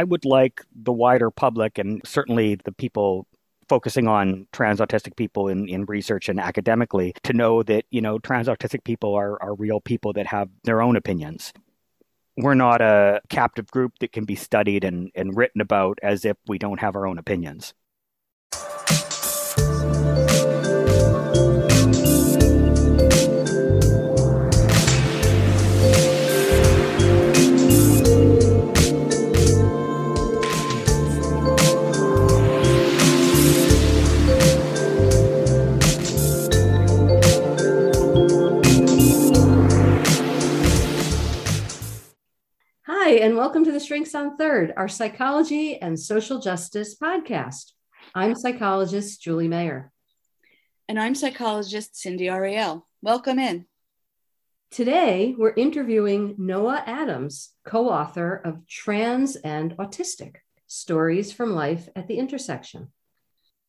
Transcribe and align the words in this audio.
I 0.00 0.04
would 0.04 0.24
like 0.24 0.64
the 0.74 0.94
wider 0.94 1.30
public 1.30 1.76
and 1.76 2.00
certainly 2.06 2.54
the 2.54 2.72
people 2.72 3.26
focusing 3.68 4.08
on 4.08 4.46
trans 4.50 4.80
autistic 4.80 5.14
people 5.14 5.46
in, 5.48 5.68
in 5.68 5.84
research 5.84 6.30
and 6.30 6.40
academically 6.40 7.12
to 7.24 7.34
know 7.34 7.62
that, 7.64 7.84
you 7.90 8.00
know, 8.00 8.18
trans 8.18 8.48
autistic 8.48 8.82
people 8.82 9.14
are, 9.14 9.40
are 9.42 9.54
real 9.54 9.78
people 9.78 10.14
that 10.14 10.26
have 10.26 10.48
their 10.64 10.80
own 10.80 10.96
opinions. 10.96 11.52
We're 12.38 12.54
not 12.54 12.80
a 12.80 13.20
captive 13.28 13.66
group 13.66 13.98
that 14.00 14.12
can 14.12 14.24
be 14.24 14.36
studied 14.36 14.84
and, 14.84 15.10
and 15.14 15.36
written 15.36 15.60
about 15.60 15.98
as 16.02 16.24
if 16.24 16.38
we 16.48 16.56
don't 16.56 16.80
have 16.80 16.96
our 16.96 17.06
own 17.06 17.18
opinions. 17.18 17.74
Shrinks 43.90 44.14
on 44.14 44.36
Third, 44.36 44.72
our 44.76 44.86
psychology 44.86 45.76
and 45.82 45.98
social 45.98 46.38
justice 46.38 46.94
podcast. 46.94 47.72
I'm 48.14 48.36
psychologist 48.36 49.20
Julie 49.20 49.48
Mayer. 49.48 49.90
And 50.88 50.96
I'm 50.96 51.16
psychologist 51.16 51.96
Cindy 51.96 52.28
Ariel. 52.28 52.86
Welcome 53.02 53.40
in. 53.40 53.66
Today, 54.70 55.34
we're 55.36 55.54
interviewing 55.54 56.36
Noah 56.38 56.84
Adams, 56.86 57.50
co 57.64 57.88
author 57.88 58.40
of 58.44 58.64
Trans 58.68 59.34
and 59.34 59.76
Autistic 59.76 60.36
Stories 60.68 61.32
from 61.32 61.56
Life 61.56 61.88
at 61.96 62.06
the 62.06 62.18
Intersection. 62.18 62.92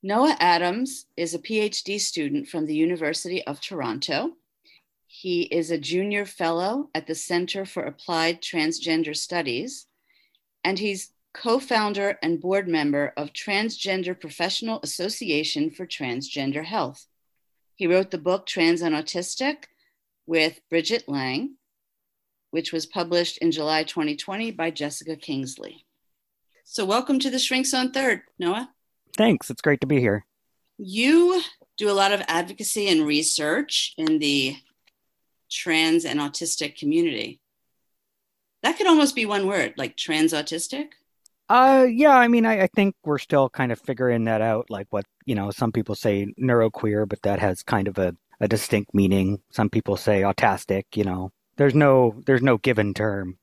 Noah 0.03 0.37
Adams 0.39 1.07
is 1.17 1.33
a 1.33 1.39
PhD 1.39 1.99
student 1.99 2.47
from 2.47 2.67
the 2.67 2.75
University 2.75 3.43
of 3.47 3.59
Toronto 3.59 4.33
he 5.13 5.41
is 5.41 5.71
a 5.71 5.77
junior 5.77 6.25
fellow 6.25 6.89
at 6.95 7.05
the 7.05 7.15
Center 7.15 7.65
for 7.65 7.83
Applied 7.83 8.41
Transgender 8.41 9.13
Studies, 9.13 9.85
and 10.63 10.79
he's 10.79 11.11
co 11.33 11.59
founder 11.59 12.17
and 12.21 12.41
board 12.41 12.67
member 12.67 13.13
of 13.17 13.33
Transgender 13.33 14.19
Professional 14.19 14.79
Association 14.83 15.69
for 15.69 15.85
Transgender 15.85 16.65
Health. 16.65 17.07
He 17.75 17.87
wrote 17.87 18.11
the 18.11 18.17
book 18.17 18.45
Trans 18.45 18.81
and 18.81 18.93
Autistic 18.93 19.65
with 20.25 20.61
Bridget 20.69 21.07
Liang, 21.07 21.55
which 22.51 22.71
was 22.71 22.85
published 22.85 23.37
in 23.39 23.51
July 23.51 23.83
2020 23.83 24.51
by 24.51 24.71
Jessica 24.71 25.15
Kingsley. 25.15 25.85
So, 26.63 26.85
welcome 26.85 27.19
to 27.19 27.29
the 27.29 27.39
Shrinks 27.39 27.73
on 27.73 27.91
Third, 27.91 28.21
Noah. 28.39 28.69
Thanks. 29.17 29.49
It's 29.49 29.61
great 29.61 29.81
to 29.81 29.87
be 29.87 29.99
here. 29.99 30.25
You 30.77 31.41
do 31.77 31.89
a 31.89 31.93
lot 31.93 32.13
of 32.13 32.21
advocacy 32.27 32.87
and 32.87 33.05
research 33.05 33.93
in 33.97 34.19
the 34.19 34.55
trans 35.49 36.05
and 36.05 36.19
autistic 36.19 36.77
community. 36.77 37.40
That 38.63 38.77
could 38.77 38.87
almost 38.87 39.15
be 39.15 39.25
one 39.25 39.47
word, 39.47 39.73
like 39.77 39.97
trans 39.97 40.33
autistic. 40.33 40.89
Uh, 41.49 41.85
yeah, 41.89 42.15
I 42.15 42.27
mean, 42.27 42.45
I, 42.45 42.63
I, 42.63 42.67
think 42.67 42.95
we're 43.03 43.17
still 43.17 43.49
kind 43.49 43.73
of 43.73 43.79
figuring 43.79 44.23
that 44.23 44.41
out. 44.41 44.69
Like 44.69 44.87
what, 44.89 45.05
you 45.25 45.35
know, 45.35 45.51
some 45.51 45.73
people 45.73 45.95
say 45.95 46.33
neuroqueer, 46.39 47.09
but 47.09 47.21
that 47.23 47.39
has 47.39 47.61
kind 47.61 47.89
of 47.89 47.97
a, 47.97 48.15
a 48.39 48.47
distinct 48.47 48.93
meaning. 48.93 49.41
Some 49.49 49.69
people 49.69 49.97
say 49.97 50.21
autistic, 50.21 50.83
you 50.95 51.03
know, 51.03 51.33
there's 51.57 51.75
no, 51.75 52.21
there's 52.25 52.41
no 52.41 52.57
given 52.57 52.93
term. 52.93 53.37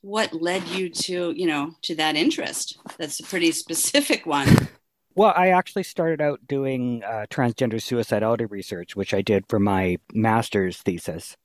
What 0.00 0.32
led 0.32 0.66
you 0.68 0.88
to, 0.88 1.32
you 1.32 1.46
know, 1.46 1.74
to 1.82 1.94
that 1.96 2.16
interest? 2.16 2.78
That's 2.96 3.20
a 3.20 3.24
pretty 3.24 3.52
specific 3.52 4.26
one. 4.26 4.68
Well, 5.16 5.34
I 5.36 5.48
actually 5.48 5.82
started 5.82 6.20
out 6.20 6.46
doing 6.46 7.02
uh, 7.04 7.26
transgender 7.28 7.74
suicidality 7.74 8.48
research, 8.48 8.94
which 8.94 9.12
I 9.12 9.22
did 9.22 9.44
for 9.48 9.58
my 9.58 9.98
master's 10.14 10.78
thesis 10.78 11.36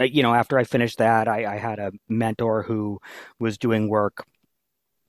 you 0.00 0.22
know, 0.22 0.34
after 0.34 0.58
I 0.58 0.64
finished 0.64 0.98
that, 0.98 1.28
I, 1.28 1.54
I 1.54 1.58
had 1.58 1.78
a 1.78 1.92
mentor 2.08 2.62
who 2.62 3.00
was 3.38 3.58
doing 3.58 3.88
work 3.88 4.24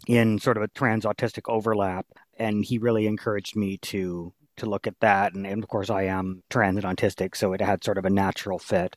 in 0.07 0.39
sort 0.39 0.57
of 0.57 0.63
a 0.63 0.67
trans 0.69 1.05
autistic 1.05 1.51
overlap, 1.51 2.05
and 2.37 2.65
he 2.65 2.77
really 2.77 3.07
encouraged 3.07 3.55
me 3.55 3.77
to 3.77 4.33
to 4.57 4.65
look 4.65 4.85
at 4.85 4.99
that. 4.99 5.33
And, 5.33 5.47
and 5.47 5.63
of 5.63 5.69
course, 5.69 5.89
I 5.89 6.03
am 6.03 6.43
trans 6.49 6.83
and 6.83 6.97
autistic, 6.97 7.35
so 7.35 7.53
it 7.53 7.61
had 7.61 7.83
sort 7.83 7.97
of 7.97 8.05
a 8.05 8.09
natural 8.09 8.59
fit. 8.59 8.95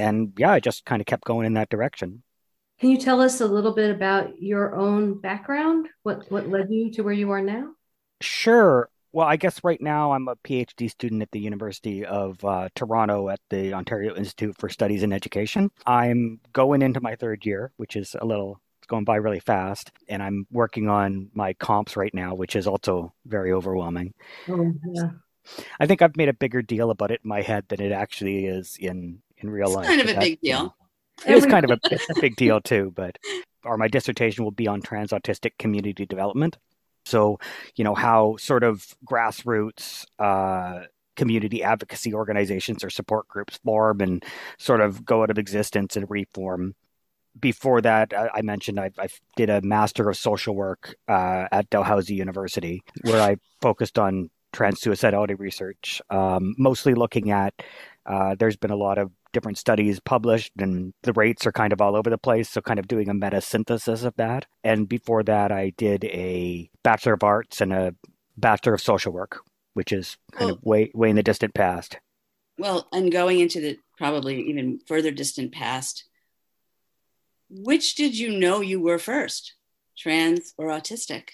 And 0.00 0.32
yeah, 0.36 0.52
I 0.52 0.60
just 0.60 0.84
kind 0.84 1.00
of 1.00 1.06
kept 1.06 1.24
going 1.24 1.46
in 1.46 1.54
that 1.54 1.70
direction. 1.70 2.22
Can 2.80 2.90
you 2.90 2.98
tell 2.98 3.20
us 3.20 3.40
a 3.40 3.46
little 3.46 3.74
bit 3.74 3.90
about 3.90 4.40
your 4.40 4.74
own 4.74 5.20
background? 5.20 5.88
What 6.02 6.30
what 6.30 6.48
led 6.48 6.70
you 6.70 6.90
to 6.92 7.02
where 7.02 7.14
you 7.14 7.30
are 7.30 7.42
now? 7.42 7.72
Sure. 8.20 8.88
Well, 9.12 9.26
I 9.26 9.36
guess 9.36 9.62
right 9.62 9.80
now 9.80 10.12
I'm 10.12 10.26
a 10.28 10.36
PhD 10.36 10.90
student 10.90 11.20
at 11.20 11.30
the 11.32 11.40
University 11.40 12.04
of 12.04 12.42
uh, 12.44 12.70
Toronto 12.74 13.28
at 13.28 13.40
the 13.50 13.74
Ontario 13.74 14.14
Institute 14.14 14.56
for 14.58 14.70
Studies 14.70 15.02
in 15.02 15.12
Education. 15.12 15.70
I'm 15.86 16.40
going 16.54 16.80
into 16.80 17.00
my 17.00 17.14
third 17.16 17.44
year, 17.44 17.72
which 17.76 17.94
is 17.94 18.16
a 18.18 18.24
little 18.24 18.60
it's 18.80 18.86
going 18.88 19.04
by 19.04 19.16
really 19.16 19.38
fast, 19.38 19.92
and 20.08 20.22
I'm 20.22 20.46
working 20.50 20.88
on 20.88 21.30
my 21.34 21.52
comps 21.52 21.96
right 21.96 22.12
now, 22.12 22.34
which 22.34 22.56
is 22.56 22.66
also 22.66 23.12
very 23.26 23.52
overwhelming. 23.52 24.14
Oh, 24.48 24.72
yeah. 24.92 25.10
I 25.78 25.86
think 25.86 26.02
I've 26.02 26.16
made 26.16 26.28
a 26.28 26.34
bigger 26.34 26.62
deal 26.62 26.90
about 26.90 27.10
it 27.10 27.20
in 27.22 27.28
my 27.28 27.42
head 27.42 27.66
than 27.68 27.80
it 27.80 27.92
actually 27.92 28.46
is 28.46 28.76
in 28.80 29.20
in 29.38 29.50
real 29.50 29.68
it's 29.68 29.76
life. 29.76 29.86
Kind 29.86 30.00
of 30.00 30.08
a 30.08 30.12
that, 30.14 30.20
big 30.20 30.40
deal. 30.40 30.74
You 31.26 31.30
know, 31.30 31.36
it 31.36 31.44
is 31.44 31.46
kind 31.46 31.64
of 31.64 31.70
a, 31.70 31.78
a 32.16 32.20
big 32.20 32.36
deal 32.36 32.60
too, 32.60 32.92
but 32.96 33.18
or 33.64 33.76
my 33.76 33.86
dissertation 33.86 34.42
will 34.42 34.50
be 34.50 34.66
on 34.66 34.80
trans 34.80 35.10
autistic 35.12 35.52
community 35.58 36.06
development. 36.06 36.56
So, 37.04 37.38
you 37.76 37.84
know, 37.84 37.94
how 37.94 38.36
sort 38.36 38.62
of 38.64 38.86
grassroots 39.04 40.04
uh, 40.18 40.86
community 41.16 41.62
advocacy 41.62 42.14
organizations 42.14 42.82
or 42.82 42.90
support 42.90 43.28
groups 43.28 43.58
form 43.64 44.00
and 44.00 44.24
sort 44.58 44.80
of 44.80 45.04
go 45.04 45.22
out 45.22 45.30
of 45.30 45.38
existence 45.38 45.96
and 45.96 46.10
reform. 46.10 46.74
Before 47.38 47.80
that, 47.80 48.12
I, 48.14 48.42
mentioned 48.42 48.78
I, 48.78 48.90
I, 48.98 49.08
did 49.36 49.48
a 49.48 49.62
Master 49.62 50.08
of 50.10 50.16
Social 50.18 50.54
Work 50.54 50.94
uh, 51.08 51.46
at 51.50 51.70
Dalhousie 51.70 52.14
University, 52.14 52.82
where 53.02 53.22
I 53.22 53.36
focused 53.62 53.98
on 53.98 54.28
trans 54.52 54.80
suicidality 54.80 55.38
research, 55.38 56.02
um, 56.10 56.54
mostly 56.58 56.94
looking 56.94 57.30
at. 57.30 57.54
Uh, 58.04 58.34
there's 58.38 58.56
been 58.56 58.70
a 58.70 58.76
lot 58.76 58.98
of 58.98 59.10
different 59.32 59.58
studies 59.58 60.00
published 60.00 60.52
and 60.58 60.92
the 61.02 61.12
rates 61.12 61.46
are 61.46 61.52
kind 61.52 61.72
of 61.72 61.80
all 61.80 61.96
over 61.96 62.10
the 62.10 62.18
place. 62.18 62.50
So, 62.50 62.60
kind 62.60 62.78
of 62.78 62.88
doing 62.88 63.08
a 63.08 63.14
meta 63.14 63.40
synthesis 63.40 64.04
of 64.04 64.14
that. 64.16 64.46
And 64.62 64.88
before 64.88 65.22
that, 65.24 65.52
I 65.52 65.70
did 65.76 66.04
a 66.04 66.70
Bachelor 66.82 67.14
of 67.14 67.22
Arts 67.22 67.60
and 67.60 67.72
a 67.72 67.94
Bachelor 68.36 68.74
of 68.74 68.80
Social 68.80 69.12
Work, 69.12 69.40
which 69.74 69.92
is 69.92 70.16
kind 70.32 70.46
well, 70.46 70.54
of 70.54 70.58
oh. 70.64 70.70
way, 70.70 70.90
way 70.94 71.10
in 71.10 71.16
the 71.16 71.22
distant 71.22 71.54
past. 71.54 71.98
Well, 72.58 72.86
and 72.92 73.10
going 73.10 73.40
into 73.40 73.60
the 73.60 73.78
probably 73.96 74.48
even 74.48 74.80
further 74.86 75.10
distant 75.10 75.52
past, 75.52 76.04
which 77.48 77.94
did 77.94 78.18
you 78.18 78.38
know 78.38 78.60
you 78.60 78.80
were 78.80 78.98
first, 78.98 79.54
trans 79.96 80.54
or 80.56 80.68
autistic? 80.68 81.30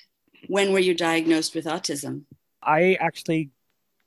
When 0.46 0.72
were 0.72 0.78
you 0.78 0.94
diagnosed 0.94 1.54
with 1.54 1.64
autism? 1.64 2.24
I 2.62 2.96
actually 3.00 3.50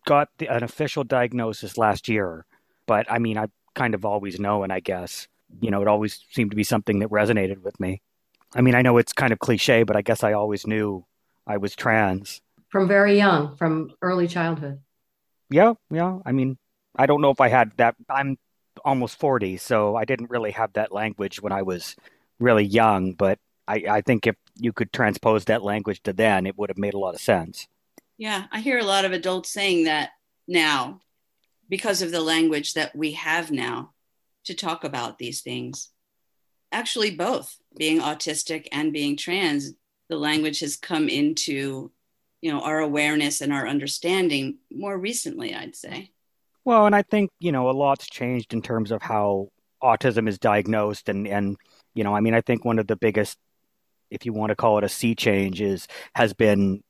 got 0.05 0.29
the, 0.37 0.47
an 0.47 0.63
official 0.63 1.03
diagnosis 1.03 1.77
last 1.77 2.07
year, 2.07 2.45
but 2.85 3.11
I 3.11 3.19
mean, 3.19 3.37
I 3.37 3.47
kind 3.75 3.93
of 3.93 4.05
always 4.05 4.39
known, 4.39 4.71
I 4.71 4.79
guess. 4.79 5.27
You 5.61 5.71
know, 5.71 5.81
it 5.81 5.87
always 5.87 6.23
seemed 6.31 6.51
to 6.51 6.55
be 6.55 6.63
something 6.63 6.99
that 6.99 7.09
resonated 7.09 7.61
with 7.61 7.79
me. 7.79 8.01
I 8.53 8.61
mean, 8.61 8.75
I 8.75 8.81
know 8.81 8.97
it's 8.97 9.13
kind 9.13 9.33
of 9.33 9.39
cliche, 9.39 9.83
but 9.83 9.95
I 9.95 10.01
guess 10.01 10.23
I 10.23 10.33
always 10.33 10.67
knew 10.67 11.05
I 11.47 11.57
was 11.57 11.75
trans. 11.75 12.41
From 12.69 12.87
very 12.87 13.17
young, 13.17 13.55
from 13.55 13.91
early 14.01 14.27
childhood. 14.27 14.79
Yeah, 15.49 15.73
yeah. 15.89 16.19
I 16.25 16.31
mean, 16.31 16.57
I 16.95 17.05
don't 17.05 17.21
know 17.21 17.31
if 17.31 17.41
I 17.41 17.49
had 17.49 17.71
that. 17.77 17.95
I'm 18.09 18.37
almost 18.85 19.19
40, 19.19 19.57
so 19.57 19.95
I 19.95 20.05
didn't 20.05 20.29
really 20.29 20.51
have 20.51 20.73
that 20.73 20.91
language 20.91 21.41
when 21.41 21.51
I 21.51 21.61
was 21.61 21.95
really 22.39 22.63
young, 22.63 23.13
but 23.13 23.39
I, 23.67 23.83
I 23.89 24.01
think 24.01 24.27
if 24.27 24.35
you 24.57 24.73
could 24.73 24.91
transpose 24.91 25.45
that 25.45 25.63
language 25.63 26.01
to 26.03 26.13
then, 26.13 26.45
it 26.45 26.57
would 26.57 26.69
have 26.69 26.77
made 26.77 26.93
a 26.93 26.99
lot 26.99 27.13
of 27.13 27.21
sense. 27.21 27.67
Yeah, 28.17 28.45
I 28.51 28.59
hear 28.59 28.79
a 28.79 28.85
lot 28.85 29.05
of 29.05 29.13
adults 29.13 29.51
saying 29.51 29.85
that 29.85 30.11
now 30.47 31.01
because 31.71 32.01
of 32.03 32.11
the 32.11 32.21
language 32.21 32.73
that 32.75 32.93
we 32.93 33.13
have 33.13 33.49
now 33.49 33.93
to 34.43 34.53
talk 34.53 34.83
about 34.83 35.17
these 35.17 35.41
things. 35.41 35.89
Actually, 36.71 37.15
both 37.15 37.57
being 37.77 37.99
autistic 38.01 38.67
and 38.71 38.93
being 38.93 39.17
trans, 39.17 39.73
the 40.09 40.17
language 40.17 40.59
has 40.59 40.75
come 40.75 41.07
into 41.09 41.89
you 42.41 42.51
know 42.51 42.61
our 42.61 42.79
awareness 42.79 43.39
and 43.41 43.53
our 43.53 43.67
understanding 43.67 44.57
more 44.71 44.97
recently 44.97 45.53
i'd 45.53 45.75
say 45.75 46.09
well 46.65 46.87
and 46.87 46.95
i 46.95 47.03
think 47.03 47.29
you 47.39 47.51
know 47.51 47.69
a 47.69 47.71
lot's 47.71 48.07
changed 48.07 48.51
in 48.51 48.63
terms 48.63 48.91
of 48.91 48.99
how 49.01 49.47
autism 49.81 50.27
is 50.27 50.39
diagnosed 50.39 51.07
and 51.07 51.27
and 51.27 51.55
you 51.93 52.03
know 52.03 52.15
i 52.15 52.19
mean 52.19 52.33
i 52.33 52.41
think 52.41 52.65
one 52.65 52.79
of 52.79 52.87
the 52.87 52.95
biggest 52.95 53.37
if 54.09 54.25
you 54.25 54.33
want 54.33 54.49
to 54.49 54.55
call 54.55 54.79
it 54.79 54.83
a 54.83 54.89
sea 54.89 55.13
change 55.13 55.61
is 55.61 55.87
has 56.15 56.33
been 56.33 56.81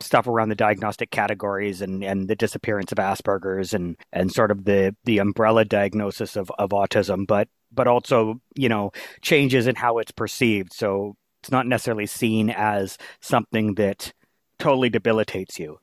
stuff 0.00 0.26
around 0.26 0.48
the 0.48 0.54
diagnostic 0.54 1.10
categories 1.10 1.82
and, 1.82 2.02
and 2.02 2.28
the 2.28 2.36
disappearance 2.36 2.92
of 2.92 2.98
Asperger's 2.98 3.74
and, 3.74 3.96
and 4.12 4.32
sort 4.32 4.50
of 4.50 4.64
the, 4.64 4.96
the 5.04 5.18
umbrella 5.18 5.64
diagnosis 5.64 6.36
of, 6.36 6.50
of 6.58 6.70
autism, 6.70 7.26
but 7.26 7.48
but 7.74 7.86
also, 7.86 8.40
you 8.54 8.68
know, 8.68 8.92
changes 9.22 9.66
in 9.66 9.74
how 9.74 9.98
it's 9.98 10.12
perceived. 10.12 10.74
So 10.74 11.16
it's 11.42 11.50
not 11.50 11.66
necessarily 11.66 12.06
seen 12.06 12.50
as 12.50 12.98
something 13.20 13.74
that 13.76 14.12
totally 14.58 14.90
debilitates 14.90 15.58
you, 15.58 15.80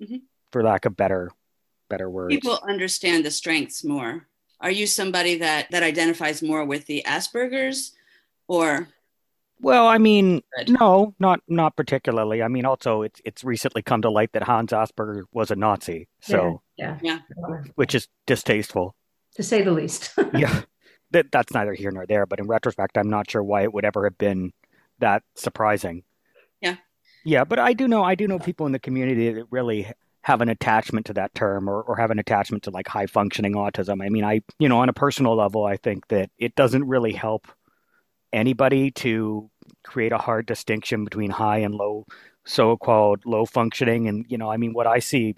mm-hmm. 0.00 0.16
for 0.52 0.62
lack 0.62 0.84
of 0.84 0.96
better 0.96 1.30
better 1.88 2.08
words. 2.08 2.34
People 2.34 2.58
understand 2.68 3.24
the 3.24 3.30
strengths 3.30 3.82
more. 3.82 4.26
Are 4.60 4.70
you 4.70 4.86
somebody 4.86 5.36
that 5.38 5.70
that 5.70 5.82
identifies 5.82 6.42
more 6.42 6.64
with 6.64 6.86
the 6.86 7.02
Asperger's 7.06 7.92
or 8.46 8.88
well, 9.60 9.86
I 9.86 9.98
mean, 9.98 10.42
no, 10.68 11.14
not 11.18 11.40
not 11.48 11.76
particularly. 11.76 12.42
I 12.42 12.48
mean, 12.48 12.64
also 12.64 13.02
it's 13.02 13.20
it's 13.24 13.44
recently 13.44 13.82
come 13.82 14.02
to 14.02 14.10
light 14.10 14.32
that 14.32 14.42
Hans 14.42 14.72
Asperger 14.72 15.22
was 15.32 15.50
a 15.50 15.56
Nazi, 15.56 16.08
so 16.20 16.62
yeah, 16.76 16.98
yeah, 17.02 17.20
yeah. 17.36 17.62
which 17.74 17.94
is 17.94 18.08
distasteful 18.26 18.94
to 19.34 19.42
say 19.42 19.62
the 19.62 19.72
least. 19.72 20.14
yeah, 20.34 20.62
that 21.10 21.30
that's 21.30 21.52
neither 21.52 21.74
here 21.74 21.90
nor 21.90 22.06
there. 22.06 22.26
But 22.26 22.40
in 22.40 22.46
retrospect, 22.46 22.96
I'm 22.96 23.10
not 23.10 23.30
sure 23.30 23.42
why 23.42 23.62
it 23.62 23.72
would 23.72 23.84
ever 23.84 24.04
have 24.04 24.18
been 24.18 24.52
that 24.98 25.22
surprising. 25.34 26.04
Yeah, 26.60 26.76
yeah, 27.24 27.44
but 27.44 27.58
I 27.58 27.72
do 27.72 27.86
know 27.86 28.02
I 28.02 28.14
do 28.14 28.26
know 28.26 28.38
people 28.38 28.66
in 28.66 28.72
the 28.72 28.78
community 28.78 29.30
that 29.32 29.46
really 29.50 29.92
have 30.22 30.40
an 30.42 30.48
attachment 30.48 31.06
to 31.06 31.14
that 31.14 31.34
term 31.34 31.68
or, 31.68 31.82
or 31.82 31.96
have 31.96 32.10
an 32.10 32.18
attachment 32.18 32.62
to 32.64 32.70
like 32.70 32.86
high 32.86 33.06
functioning 33.06 33.54
autism. 33.54 34.04
I 34.04 34.10
mean, 34.10 34.22
I, 34.22 34.42
you 34.58 34.68
know, 34.68 34.80
on 34.80 34.90
a 34.90 34.92
personal 34.92 35.34
level, 35.34 35.64
I 35.64 35.78
think 35.78 36.08
that 36.08 36.30
it 36.36 36.54
doesn't 36.54 36.86
really 36.86 37.12
help 37.12 37.46
anybody 38.32 38.90
to 38.92 39.50
create 39.84 40.12
a 40.12 40.18
hard 40.18 40.46
distinction 40.46 41.04
between 41.04 41.30
high 41.30 41.58
and 41.58 41.74
low, 41.74 42.06
so 42.44 42.76
called 42.76 43.24
low 43.24 43.46
functioning. 43.46 44.08
And, 44.08 44.26
you 44.28 44.38
know, 44.38 44.50
I 44.50 44.56
mean, 44.56 44.72
what 44.72 44.86
I 44.86 44.98
see 44.98 45.36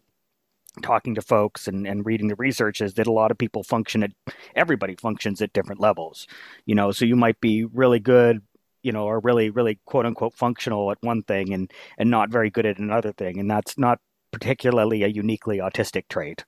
talking 0.82 1.14
to 1.14 1.22
folks 1.22 1.68
and, 1.68 1.86
and 1.86 2.06
reading 2.06 2.28
the 2.28 2.36
research 2.36 2.80
is 2.80 2.94
that 2.94 3.06
a 3.06 3.12
lot 3.12 3.30
of 3.30 3.36
people 3.36 3.62
function 3.62 4.02
at 4.02 4.12
everybody 4.56 4.96
functions 4.96 5.42
at 5.42 5.52
different 5.52 5.82
levels 5.82 6.26
you 6.64 6.74
know 6.74 6.90
so 6.90 7.04
you 7.04 7.14
might 7.14 7.38
be 7.42 7.66
really 7.66 8.00
good 8.00 8.40
you 8.82 8.90
know 8.90 9.04
or 9.04 9.20
really 9.20 9.50
really 9.50 9.78
quote 9.84 10.06
unquote 10.06 10.32
functional 10.32 10.90
at 10.90 10.96
one 11.02 11.22
thing 11.24 11.52
and 11.52 11.70
and 11.98 12.10
not 12.10 12.30
very 12.30 12.48
good 12.48 12.64
at 12.64 12.78
another 12.78 13.12
thing 13.12 13.38
and 13.38 13.50
that's 13.50 13.76
not 13.76 13.98
particularly 14.32 15.04
a 15.04 15.08
uniquely 15.08 15.58
autistic 15.58 16.08
trait. 16.08 16.44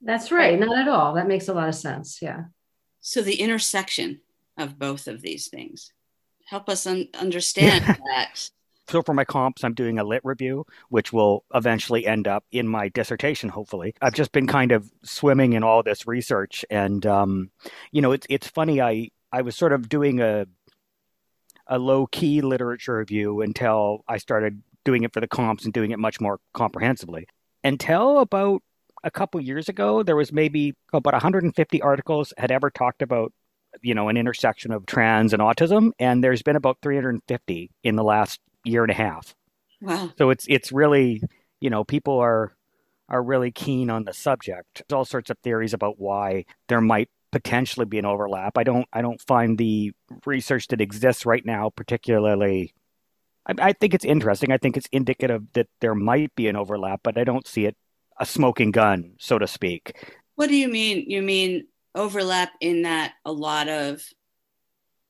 That's 0.00 0.32
right. 0.32 0.58
Not 0.58 0.78
at 0.78 0.88
all. 0.88 1.14
That 1.14 1.28
makes 1.28 1.48
a 1.48 1.54
lot 1.54 1.68
of 1.68 1.74
sense. 1.74 2.22
Yeah. 2.22 2.44
So 3.02 3.20
the 3.20 3.34
intersection 3.34 4.20
of 4.60 4.78
both 4.78 5.08
of 5.08 5.22
these 5.22 5.48
things 5.48 5.92
help 6.50 6.68
us 6.68 6.86
un- 6.86 7.08
understand 7.18 7.84
that. 8.10 8.50
So 8.88 9.02
for 9.02 9.14
my 9.14 9.24
comps, 9.24 9.62
I'm 9.62 9.74
doing 9.74 10.00
a 10.00 10.04
lit 10.04 10.20
review, 10.24 10.66
which 10.88 11.12
will 11.12 11.44
eventually 11.54 12.06
end 12.06 12.26
up 12.26 12.44
in 12.50 12.66
my 12.66 12.88
dissertation. 12.88 13.48
Hopefully, 13.48 13.94
I've 14.02 14.14
just 14.14 14.32
been 14.32 14.48
kind 14.48 14.72
of 14.72 14.90
swimming 15.04 15.52
in 15.52 15.62
all 15.62 15.84
this 15.84 16.08
research, 16.08 16.64
and 16.70 17.06
um, 17.06 17.50
you 17.92 18.02
know, 18.02 18.10
it's 18.10 18.26
it's 18.28 18.48
funny. 18.48 18.80
I 18.80 19.10
I 19.32 19.42
was 19.42 19.54
sort 19.54 19.72
of 19.72 19.88
doing 19.88 20.20
a 20.20 20.46
a 21.68 21.78
low 21.78 22.08
key 22.08 22.40
literature 22.40 22.96
review 22.96 23.42
until 23.42 24.04
I 24.08 24.18
started 24.18 24.60
doing 24.84 25.04
it 25.04 25.12
for 25.12 25.20
the 25.20 25.28
comps 25.28 25.64
and 25.64 25.72
doing 25.72 25.92
it 25.92 26.00
much 26.00 26.20
more 26.20 26.40
comprehensively. 26.52 27.28
Until 27.62 28.18
about 28.18 28.60
a 29.04 29.10
couple 29.10 29.40
years 29.40 29.68
ago, 29.68 30.02
there 30.02 30.16
was 30.16 30.32
maybe 30.32 30.74
about 30.92 31.12
150 31.12 31.80
articles 31.80 32.32
had 32.36 32.50
ever 32.50 32.70
talked 32.70 33.02
about, 33.02 33.32
you 33.82 33.94
know, 33.94 34.08
an 34.08 34.16
intersection 34.16 34.72
of 34.72 34.86
trans 34.86 35.32
and 35.32 35.42
autism, 35.42 35.90
and 35.98 36.22
there's 36.22 36.42
been 36.42 36.56
about 36.56 36.78
350 36.82 37.70
in 37.82 37.96
the 37.96 38.04
last 38.04 38.40
year 38.64 38.82
and 38.82 38.90
a 38.90 38.94
half. 38.94 39.34
Wow! 39.80 40.12
So 40.18 40.30
it's 40.30 40.46
it's 40.48 40.72
really, 40.72 41.22
you 41.60 41.70
know, 41.70 41.84
people 41.84 42.18
are 42.18 42.52
are 43.08 43.22
really 43.22 43.50
keen 43.50 43.90
on 43.90 44.04
the 44.04 44.12
subject. 44.12 44.82
There's 44.88 44.96
all 44.96 45.04
sorts 45.04 45.30
of 45.30 45.38
theories 45.38 45.74
about 45.74 45.98
why 45.98 46.44
there 46.68 46.80
might 46.80 47.08
potentially 47.32 47.86
be 47.86 47.98
an 47.98 48.06
overlap. 48.06 48.58
I 48.58 48.64
don't 48.64 48.86
I 48.92 49.02
don't 49.02 49.20
find 49.20 49.56
the 49.56 49.92
research 50.26 50.68
that 50.68 50.80
exists 50.80 51.24
right 51.24 51.44
now 51.44 51.70
particularly 51.70 52.74
I, 53.46 53.68
I 53.68 53.72
think 53.72 53.94
it's 53.94 54.04
interesting. 54.04 54.52
I 54.52 54.58
think 54.58 54.76
it's 54.76 54.88
indicative 54.92 55.44
that 55.54 55.68
there 55.80 55.94
might 55.94 56.34
be 56.34 56.48
an 56.48 56.56
overlap, 56.56 57.00
but 57.02 57.18
I 57.18 57.24
don't 57.24 57.46
see 57.46 57.66
it 57.66 57.76
a 58.18 58.26
smoking 58.26 58.70
gun, 58.70 59.14
so 59.18 59.38
to 59.38 59.46
speak. 59.46 60.14
What 60.34 60.48
do 60.48 60.56
you 60.56 60.68
mean? 60.68 61.04
You 61.08 61.22
mean 61.22 61.66
overlap 61.94 62.50
in 62.60 62.82
that 62.82 63.14
a 63.24 63.32
lot 63.32 63.68
of 63.68 64.02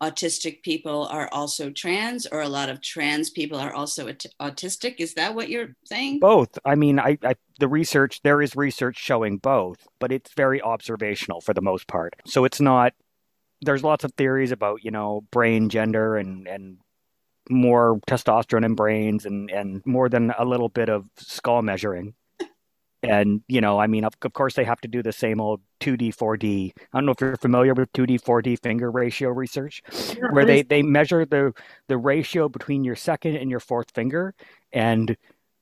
autistic 0.02 0.62
people 0.62 1.06
are 1.08 1.28
also 1.30 1.70
trans 1.70 2.26
or 2.26 2.40
a 2.40 2.48
lot 2.48 2.70
of 2.70 2.80
trans 2.80 3.28
people 3.28 3.58
are 3.58 3.72
also 3.72 4.10
autistic? 4.40 4.94
Is 4.98 5.14
that 5.14 5.34
what 5.34 5.50
you're 5.50 5.76
saying? 5.84 6.20
Both. 6.20 6.58
I 6.64 6.74
mean 6.74 6.98
I, 6.98 7.18
I, 7.22 7.34
the 7.58 7.68
research 7.68 8.22
there 8.22 8.40
is 8.40 8.56
research 8.56 8.96
showing 8.98 9.36
both 9.36 9.86
but 9.98 10.10
it's 10.10 10.32
very 10.34 10.62
observational 10.62 11.40
for 11.40 11.52
the 11.52 11.60
most 11.60 11.86
part. 11.86 12.14
So 12.26 12.44
it's 12.44 12.60
not 12.60 12.94
there's 13.62 13.84
lots 13.84 14.04
of 14.04 14.12
theories 14.14 14.52
about 14.52 14.82
you 14.82 14.90
know 14.90 15.22
brain 15.30 15.68
gender 15.68 16.16
and 16.16 16.48
and 16.48 16.78
more 17.50 18.00
testosterone 18.06 18.64
in 18.64 18.74
brains 18.74 19.26
and 19.26 19.50
and 19.50 19.82
more 19.84 20.08
than 20.08 20.32
a 20.38 20.44
little 20.44 20.68
bit 20.68 20.88
of 20.88 21.04
skull 21.18 21.60
measuring 21.62 22.14
and 23.02 23.43
you 23.49 23.61
know 23.61 23.79
i 23.79 23.87
mean 23.87 24.05
of, 24.05 24.14
of, 24.23 24.32
course 24.32 24.55
they 24.55 24.64
have 24.64 24.81
to 24.81 24.88
do 24.88 25.02
the 25.02 25.12
same 25.12 25.41
old 25.41 25.61
2d 25.81 26.14
4d 26.14 26.73
i 26.76 26.99
don't 26.99 27.06
know 27.06 27.12
if 27.12 27.20
you're 27.20 27.37
familiar 27.37 27.75
with 27.75 27.93
2d 27.93 28.20
4d 28.20 28.61
finger 28.62 28.91
ratio 28.91 29.31
research 29.31 29.82
yeah, 30.17 30.26
where 30.31 30.44
they 30.44 30.62
they 30.62 30.82
measure 30.82 31.25
the 31.25 31.52
the 31.88 31.97
ratio 31.97 32.49
between 32.49 32.85
your 32.85 32.97
second 32.97 33.37
and 33.37 33.50
your 33.50 33.61
fourth 33.61 33.91
finger 33.93 34.35
and 34.73 35.17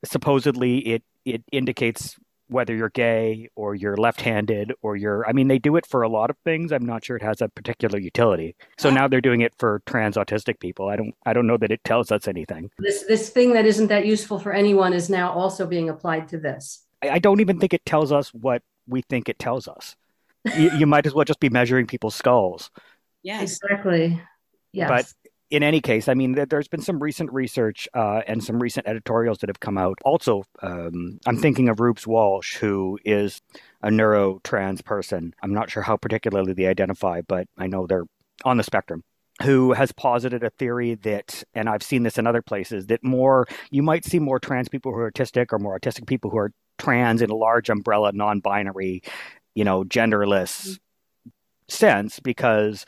supposedly 0.04 0.78
it 0.78 1.02
it 1.24 1.42
indicates 1.52 2.16
whether 2.48 2.74
you're 2.74 2.88
gay 2.90 3.48
or 3.54 3.74
you're 3.74 3.96
left-handed 3.96 4.72
or 4.82 4.96
you're 4.96 5.26
I 5.28 5.32
mean 5.32 5.48
they 5.48 5.58
do 5.58 5.76
it 5.76 5.86
for 5.86 6.02
a 6.02 6.08
lot 6.08 6.30
of 6.30 6.36
things. 6.44 6.72
I'm 6.72 6.84
not 6.84 7.04
sure 7.04 7.16
it 7.16 7.22
has 7.22 7.40
a 7.40 7.48
particular 7.48 7.98
utility. 7.98 8.56
So 8.78 8.90
now 8.90 9.06
they're 9.06 9.20
doing 9.20 9.42
it 9.42 9.54
for 9.58 9.82
trans 9.86 10.16
autistic 10.16 10.58
people. 10.58 10.88
I 10.88 10.96
don't 10.96 11.14
I 11.26 11.32
don't 11.32 11.46
know 11.46 11.58
that 11.58 11.70
it 11.70 11.84
tells 11.84 12.10
us 12.10 12.26
anything. 12.26 12.70
This 12.78 13.04
this 13.04 13.30
thing 13.30 13.52
that 13.52 13.66
isn't 13.66 13.88
that 13.88 14.06
useful 14.06 14.38
for 14.38 14.52
anyone 14.52 14.92
is 14.92 15.10
now 15.10 15.30
also 15.30 15.66
being 15.66 15.88
applied 15.88 16.28
to 16.28 16.38
this. 16.38 16.84
I, 17.02 17.10
I 17.10 17.18
don't 17.18 17.40
even 17.40 17.58
think 17.58 17.74
it 17.74 17.84
tells 17.84 18.12
us 18.12 18.28
what 18.34 18.62
we 18.86 19.02
think 19.02 19.28
it 19.28 19.38
tells 19.38 19.68
us. 19.68 19.96
you, 20.56 20.70
you 20.78 20.86
might 20.86 21.06
as 21.06 21.14
well 21.14 21.24
just 21.24 21.40
be 21.40 21.48
measuring 21.48 21.86
people's 21.86 22.14
skulls. 22.14 22.70
Yeah, 23.22 23.42
Exactly. 23.42 24.20
Yes. 24.72 24.88
But 24.88 25.32
in 25.50 25.62
any 25.62 25.80
case, 25.80 26.08
I 26.08 26.14
mean, 26.14 26.32
there's 26.48 26.68
been 26.68 26.82
some 26.82 27.02
recent 27.02 27.32
research 27.32 27.88
uh, 27.94 28.20
and 28.26 28.44
some 28.44 28.60
recent 28.60 28.86
editorials 28.86 29.38
that 29.38 29.48
have 29.48 29.60
come 29.60 29.78
out. 29.78 29.98
Also, 30.04 30.44
um, 30.60 31.18
I'm 31.26 31.38
thinking 31.38 31.68
of 31.68 31.78
Reubs 31.78 32.06
Walsh, 32.06 32.56
who 32.56 32.98
is 33.04 33.40
a 33.82 33.88
neurotrans 33.88 34.84
person. 34.84 35.34
I'm 35.42 35.54
not 35.54 35.70
sure 35.70 35.82
how 35.82 35.96
particularly 35.96 36.52
they 36.52 36.66
identify, 36.66 37.22
but 37.22 37.48
I 37.56 37.66
know 37.66 37.86
they're 37.86 38.04
on 38.44 38.58
the 38.58 38.62
spectrum. 38.62 39.04
Who 39.42 39.72
has 39.72 39.92
posited 39.92 40.42
a 40.42 40.50
theory 40.50 40.96
that, 40.96 41.44
and 41.54 41.68
I've 41.68 41.82
seen 41.82 42.02
this 42.02 42.18
in 42.18 42.26
other 42.26 42.42
places, 42.42 42.86
that 42.86 43.04
more 43.04 43.46
you 43.70 43.84
might 43.84 44.04
see 44.04 44.18
more 44.18 44.40
trans 44.40 44.68
people 44.68 44.92
who 44.92 44.98
are 44.98 45.12
autistic 45.12 45.52
or 45.52 45.60
more 45.60 45.78
autistic 45.78 46.06
people 46.06 46.30
who 46.30 46.38
are 46.38 46.52
trans 46.78 47.22
in 47.22 47.30
a 47.30 47.36
large 47.36 47.68
umbrella, 47.68 48.12
non-binary, 48.12 49.02
you 49.54 49.64
know, 49.64 49.84
genderless 49.84 50.68
mm-hmm. 50.68 51.28
sense 51.68 52.20
because 52.20 52.86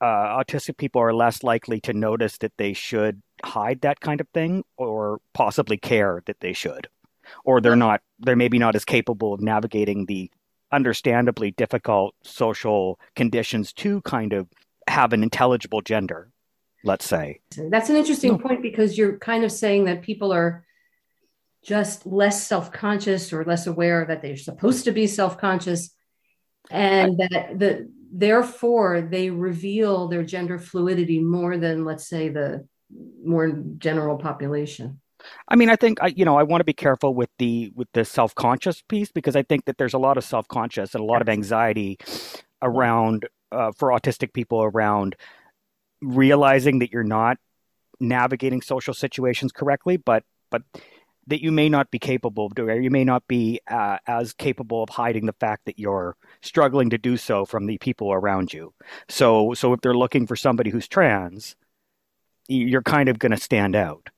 uh, 0.00 0.38
autistic 0.38 0.76
people 0.76 1.00
are 1.00 1.12
less 1.12 1.42
likely 1.42 1.80
to 1.80 1.92
notice 1.92 2.38
that 2.38 2.52
they 2.56 2.72
should 2.72 3.22
hide 3.44 3.80
that 3.82 4.00
kind 4.00 4.20
of 4.20 4.28
thing 4.32 4.64
or 4.76 5.20
possibly 5.34 5.76
care 5.76 6.22
that 6.26 6.40
they 6.40 6.52
should 6.52 6.88
or 7.44 7.60
they're 7.60 7.76
not 7.76 8.00
they're 8.18 8.36
maybe 8.36 8.58
not 8.58 8.74
as 8.74 8.84
capable 8.84 9.32
of 9.32 9.40
navigating 9.40 10.06
the 10.06 10.30
understandably 10.72 11.50
difficult 11.52 12.14
social 12.22 12.98
conditions 13.16 13.72
to 13.72 14.00
kind 14.02 14.32
of 14.32 14.48
have 14.88 15.12
an 15.12 15.22
intelligible 15.22 15.80
gender 15.80 16.30
let's 16.84 17.06
say 17.06 17.40
that's 17.70 17.90
an 17.90 17.96
interesting 17.96 18.32
no. 18.32 18.38
point 18.38 18.62
because 18.62 18.96
you're 18.96 19.18
kind 19.18 19.44
of 19.44 19.52
saying 19.52 19.84
that 19.84 20.02
people 20.02 20.32
are 20.32 20.64
just 21.62 22.06
less 22.06 22.46
self-conscious 22.46 23.32
or 23.32 23.44
less 23.44 23.66
aware 23.66 24.04
that 24.06 24.22
they're 24.22 24.36
supposed 24.36 24.84
to 24.84 24.92
be 24.92 25.06
self-conscious. 25.06 25.90
And 26.70 27.18
that 27.18 27.58
the 27.58 27.90
therefore 28.12 29.02
they 29.02 29.30
reveal 29.30 30.08
their 30.08 30.24
gender 30.24 30.58
fluidity 30.58 31.20
more 31.20 31.56
than 31.56 31.84
let's 31.84 32.08
say 32.08 32.28
the 32.28 32.66
more 33.24 33.50
general 33.78 34.16
population. 34.18 35.00
I 35.48 35.56
mean, 35.56 35.68
I 35.68 35.76
think 35.76 36.02
I, 36.02 36.08
you 36.08 36.24
know, 36.24 36.36
I 36.36 36.42
want 36.42 36.60
to 36.60 36.64
be 36.64 36.72
careful 36.72 37.14
with 37.14 37.30
the 37.38 37.72
with 37.74 37.88
the 37.92 38.04
self 38.04 38.34
conscious 38.34 38.82
piece 38.82 39.10
because 39.10 39.36
I 39.36 39.42
think 39.42 39.64
that 39.66 39.78
there's 39.78 39.94
a 39.94 39.98
lot 39.98 40.16
of 40.16 40.24
self 40.24 40.48
conscious 40.48 40.94
and 40.94 41.02
a 41.02 41.06
lot 41.06 41.22
of 41.22 41.28
anxiety 41.28 41.98
around 42.62 43.28
uh, 43.52 43.72
for 43.76 43.90
autistic 43.90 44.32
people 44.32 44.62
around 44.62 45.16
realizing 46.00 46.78
that 46.78 46.92
you're 46.92 47.02
not 47.04 47.36
navigating 47.98 48.62
social 48.62 48.94
situations 48.94 49.52
correctly, 49.52 49.96
but 49.96 50.24
but 50.50 50.62
that 51.26 51.42
you 51.42 51.52
may 51.52 51.68
not 51.68 51.90
be 51.90 51.98
capable 51.98 52.46
of 52.46 52.54
doing, 52.54 52.70
or 52.70 52.80
you 52.80 52.90
may 52.90 53.04
not 53.04 53.26
be 53.28 53.60
uh, 53.68 53.98
as 54.06 54.32
capable 54.32 54.82
of 54.82 54.88
hiding 54.88 55.26
the 55.26 55.34
fact 55.34 55.64
that 55.66 55.78
you're 55.78 56.16
struggling 56.42 56.90
to 56.90 56.98
do 56.98 57.16
so 57.16 57.44
from 57.44 57.66
the 57.66 57.78
people 57.78 58.12
around 58.12 58.52
you. 58.52 58.72
So, 59.08 59.54
so 59.54 59.72
if 59.72 59.80
they're 59.80 59.94
looking 59.94 60.26
for 60.26 60.36
somebody 60.36 60.70
who's 60.70 60.88
trans, 60.88 61.56
you're 62.48 62.82
kind 62.82 63.08
of 63.08 63.18
going 63.18 63.32
to 63.32 63.40
stand 63.40 63.76
out. 63.76 64.08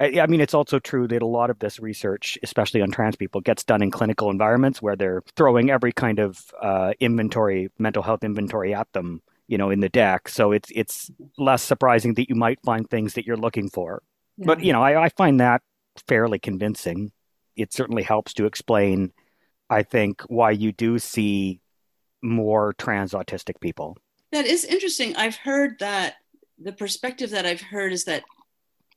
I 0.00 0.28
mean, 0.28 0.40
it's 0.40 0.54
also 0.54 0.78
true 0.78 1.08
that 1.08 1.22
a 1.22 1.26
lot 1.26 1.50
of 1.50 1.58
this 1.58 1.80
research, 1.80 2.38
especially 2.44 2.82
on 2.82 2.92
trans 2.92 3.16
people, 3.16 3.40
gets 3.40 3.64
done 3.64 3.82
in 3.82 3.90
clinical 3.90 4.30
environments 4.30 4.80
where 4.80 4.94
they're 4.94 5.24
throwing 5.34 5.70
every 5.70 5.90
kind 5.90 6.20
of 6.20 6.40
uh, 6.62 6.92
inventory, 7.00 7.70
mental 7.78 8.04
health 8.04 8.22
inventory 8.22 8.72
at 8.74 8.92
them 8.92 9.22
you 9.48 9.56
know, 9.56 9.70
in 9.70 9.80
the 9.80 9.88
deck. 9.88 10.28
So 10.28 10.52
it's 10.52 10.70
it's 10.74 11.10
less 11.36 11.62
surprising 11.62 12.14
that 12.14 12.28
you 12.28 12.36
might 12.36 12.60
find 12.62 12.88
things 12.88 13.14
that 13.14 13.26
you're 13.26 13.36
looking 13.36 13.68
for. 13.68 14.02
Yeah. 14.36 14.46
But 14.46 14.62
you 14.62 14.72
know, 14.72 14.82
I, 14.82 15.06
I 15.06 15.08
find 15.08 15.40
that 15.40 15.62
fairly 16.06 16.38
convincing. 16.38 17.12
It 17.56 17.72
certainly 17.72 18.02
helps 18.02 18.34
to 18.34 18.46
explain, 18.46 19.12
I 19.68 19.82
think, 19.82 20.22
why 20.28 20.52
you 20.52 20.72
do 20.72 20.98
see 20.98 21.60
more 22.22 22.74
trans 22.74 23.12
autistic 23.12 23.60
people. 23.60 23.96
That 24.32 24.46
is 24.46 24.64
interesting. 24.64 25.16
I've 25.16 25.36
heard 25.36 25.78
that 25.80 26.16
the 26.58 26.72
perspective 26.72 27.30
that 27.30 27.46
I've 27.46 27.60
heard 27.60 27.92
is 27.92 28.04
that 28.04 28.24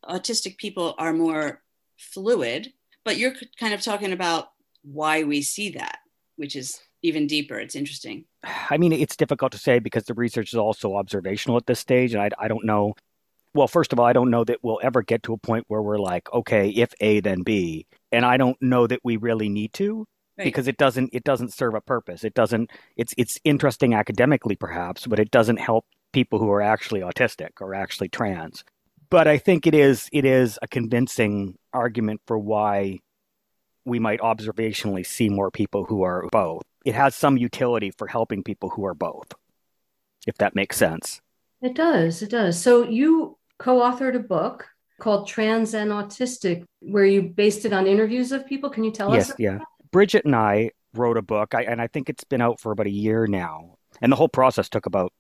autistic 0.08 0.58
people 0.58 0.96
are 0.98 1.14
more 1.14 1.62
fluid, 1.98 2.74
but 3.04 3.18
you're 3.18 3.34
kind 3.60 3.74
of 3.74 3.82
talking 3.82 4.12
about 4.12 4.50
why 4.84 5.24
we 5.24 5.42
see 5.42 5.72
that, 5.72 6.00
which 6.36 6.56
is 6.56 6.80
even 7.04 7.28
deeper. 7.28 7.60
It's 7.60 7.76
interesting. 7.76 8.26
I 8.44 8.78
mean, 8.78 8.92
it's 8.92 9.16
difficult 9.16 9.52
to 9.54 9.58
say 9.58 9.80
because 9.80 10.06
the 10.06 10.14
research 10.14 10.54
is 10.54 10.58
also 10.58 10.96
observational 10.96 11.58
at 11.58 11.68
this 11.68 11.80
stage, 11.80 12.14
and 12.14 12.22
I, 12.22 12.30
I 12.40 12.48
don't 12.48 12.66
know. 12.66 12.94
Well, 13.54 13.68
first 13.68 13.92
of 13.92 14.00
all, 14.00 14.06
I 14.06 14.14
don't 14.14 14.30
know 14.30 14.44
that 14.46 14.60
we'll 14.62 14.80
ever 14.82 15.02
get 15.02 15.24
to 15.24 15.34
a 15.34 15.38
point 15.38 15.66
where 15.68 15.82
we're 15.82 16.00
like, 16.00 16.32
okay, 16.34 16.70
if 16.70 16.94
A, 17.02 17.20
then 17.20 17.44
B, 17.44 17.86
and 18.12 18.26
I 18.26 18.38
don't 18.38 18.58
know 18.62 18.88
that 18.88 19.02
we 19.04 19.18
really 19.18 19.50
need 19.50 19.74
to. 19.74 20.08
Right. 20.38 20.46
Because 20.46 20.68
it 20.68 20.78
doesn't 20.78 21.10
it 21.12 21.26
doesn't 21.26 21.54
serve 21.54 21.76
a 21.76 21.82
purpose. 21.82 22.24
It 22.24 22.34
doesn't 22.34 22.72
it's 22.96 23.14
it's 23.18 23.38
interesting 23.44 23.94
academically 23.94 24.56
perhaps, 24.56 25.06
but 25.06 25.20
it 25.20 25.30
doesn't 25.30 25.58
help 25.58 25.86
people 26.14 26.40
who 26.40 26.50
are 26.50 26.62
actually 26.62 27.02
autistic 27.02 27.50
or 27.60 27.76
actually 27.76 28.08
trans. 28.08 28.64
But 29.10 29.28
I 29.28 29.38
think 29.38 29.68
it 29.68 29.76
is 29.76 30.08
it 30.14 30.24
is 30.24 30.58
a 30.62 30.70
convincing 30.70 31.58
argument 31.74 32.22
for 32.26 32.40
why 32.40 33.00
we 33.84 34.00
might 34.00 34.22
observationally 34.22 35.06
see 35.06 35.28
more 35.28 35.52
people 35.52 35.84
who 35.84 36.04
are 36.04 36.28
both. 36.32 36.64
It 36.86 36.96
has 36.96 37.14
some 37.14 37.38
utility 37.38 37.92
for 37.92 38.08
helping 38.08 38.42
people 38.42 38.70
who 38.70 38.86
are 38.86 38.94
both, 38.94 39.34
if 40.26 40.38
that 40.38 40.56
makes 40.56 40.78
sense. 40.78 41.20
It 41.62 41.76
does. 41.76 42.22
It 42.22 42.30
does. 42.30 42.60
So 42.60 42.84
you 42.84 43.38
co-authored 43.62 44.16
a 44.16 44.20
book 44.20 44.68
called 45.00 45.28
Trans 45.28 45.74
and 45.74 45.92
Autistic, 45.92 46.64
where 46.80 47.06
you 47.06 47.22
based 47.22 47.66
it 47.66 47.74
on 47.74 47.86
interviews 47.88 48.32
of 48.32 48.46
people. 48.46 48.70
Can 48.70 48.84
you 48.84 48.92
tell 48.92 49.14
yes, 49.14 49.30
us? 49.30 49.36
Yes, 49.40 49.60
yeah. 49.60 49.66
Bridget 49.92 50.26
and 50.26 50.36
I 50.36 50.72
wrote 50.94 51.18
a 51.18 51.22
book, 51.22 51.54
I, 51.54 51.64
and 51.64 51.82
I 51.82 51.88
think 51.88 52.10
it's 52.10 52.24
been 52.24 52.42
out 52.42 52.60
for 52.60 52.72
about 52.72 52.88
a 52.88 52.92
year 52.92 53.28
now. 53.28 53.78
And 54.02 54.12
the 54.12 54.16
whole 54.16 54.30
process 54.30 54.68
took 54.68 54.86
about, 54.88 55.14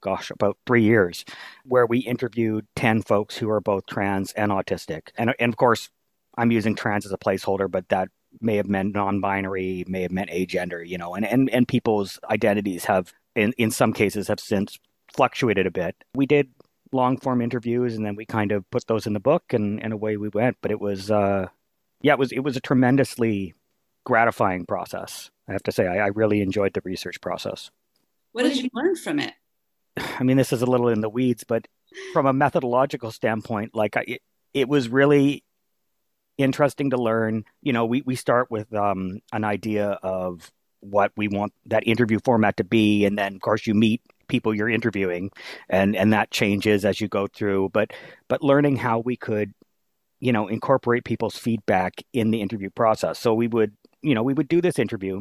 gosh, 0.00 0.30
about 0.30 0.56
three 0.66 0.84
years, 0.84 1.24
where 1.64 1.86
we 1.86 1.98
interviewed 1.98 2.66
10 2.76 3.02
folks 3.02 3.36
who 3.36 3.50
are 3.50 3.60
both 3.60 3.86
trans 3.86 4.32
and 4.32 4.50
autistic. 4.50 5.08
And, 5.16 5.34
and 5.38 5.52
of 5.52 5.56
course, 5.56 5.90
I'm 6.36 6.50
using 6.50 6.74
trans 6.74 7.04
as 7.04 7.12
a 7.12 7.18
placeholder, 7.18 7.70
but 7.70 7.88
that 7.90 8.08
may 8.40 8.56
have 8.56 8.68
meant 8.68 8.94
non-binary, 8.94 9.84
may 9.86 10.02
have 10.02 10.12
meant 10.12 10.30
agender, 10.30 10.86
you 10.86 10.96
know, 10.96 11.14
and, 11.14 11.26
and, 11.26 11.50
and 11.50 11.68
people's 11.68 12.18
identities 12.30 12.84
have, 12.86 13.12
in, 13.36 13.52
in 13.58 13.70
some 13.70 13.92
cases, 13.92 14.28
have 14.28 14.40
since 14.40 14.78
fluctuated 15.12 15.66
a 15.66 15.70
bit. 15.70 15.94
We 16.14 16.24
did 16.24 16.48
long 16.92 17.16
form 17.16 17.40
interviews 17.40 17.96
and 17.96 18.04
then 18.04 18.16
we 18.16 18.26
kind 18.26 18.52
of 18.52 18.68
put 18.70 18.86
those 18.86 19.06
in 19.06 19.12
the 19.12 19.20
book 19.20 19.52
and, 19.52 19.82
and 19.82 19.92
away 19.92 20.16
we 20.16 20.28
went. 20.28 20.58
But 20.60 20.70
it 20.70 20.80
was, 20.80 21.10
uh, 21.10 21.48
yeah, 22.00 22.12
it 22.12 22.18
was, 22.18 22.32
it 22.32 22.40
was 22.40 22.56
a 22.56 22.60
tremendously 22.60 23.54
gratifying 24.04 24.66
process. 24.66 25.30
I 25.48 25.52
have 25.52 25.62
to 25.64 25.72
say, 25.72 25.86
I, 25.86 25.98
I 25.98 26.06
really 26.08 26.40
enjoyed 26.40 26.74
the 26.74 26.82
research 26.84 27.20
process. 27.20 27.70
What 28.32 28.44
did 28.44 28.56
you 28.56 28.70
learn 28.72 28.96
from 28.96 29.18
it? 29.18 29.34
I 29.96 30.22
mean, 30.22 30.36
this 30.36 30.52
is 30.52 30.62
a 30.62 30.66
little 30.66 30.88
in 30.88 31.00
the 31.00 31.08
weeds, 31.08 31.44
but 31.44 31.66
from 32.12 32.26
a 32.26 32.32
methodological 32.32 33.10
standpoint, 33.10 33.74
like 33.74 33.96
I, 33.96 34.04
it, 34.06 34.22
it 34.54 34.68
was 34.68 34.88
really 34.88 35.44
interesting 36.38 36.90
to 36.90 36.96
learn. 36.96 37.44
You 37.62 37.72
know, 37.72 37.86
we, 37.86 38.02
we 38.02 38.16
start 38.16 38.50
with 38.50 38.72
um, 38.74 39.20
an 39.32 39.44
idea 39.44 39.98
of 40.02 40.50
what 40.80 41.12
we 41.16 41.28
want 41.28 41.52
that 41.66 41.86
interview 41.86 42.18
format 42.24 42.56
to 42.56 42.64
be. 42.64 43.04
And 43.04 43.16
then, 43.16 43.36
of 43.36 43.40
course, 43.40 43.66
you 43.66 43.74
meet 43.74 44.02
people 44.32 44.54
you're 44.54 44.68
interviewing 44.68 45.30
and, 45.68 45.94
and 45.94 46.12
that 46.12 46.32
changes 46.32 46.84
as 46.84 47.00
you 47.00 47.06
go 47.06 47.28
through. 47.28 47.70
But, 47.72 47.92
but 48.28 48.42
learning 48.42 48.76
how 48.76 48.98
we 48.98 49.16
could, 49.16 49.52
you 50.18 50.32
know, 50.32 50.48
incorporate 50.48 51.04
people's 51.04 51.36
feedback 51.36 52.02
in 52.12 52.32
the 52.32 52.40
interview 52.40 52.70
process. 52.70 53.20
So 53.20 53.34
we 53.34 53.46
would, 53.46 53.72
you 54.02 54.14
know, 54.16 54.24
we 54.24 54.34
would 54.34 54.48
do 54.48 54.60
this 54.60 54.78
interview 54.78 55.20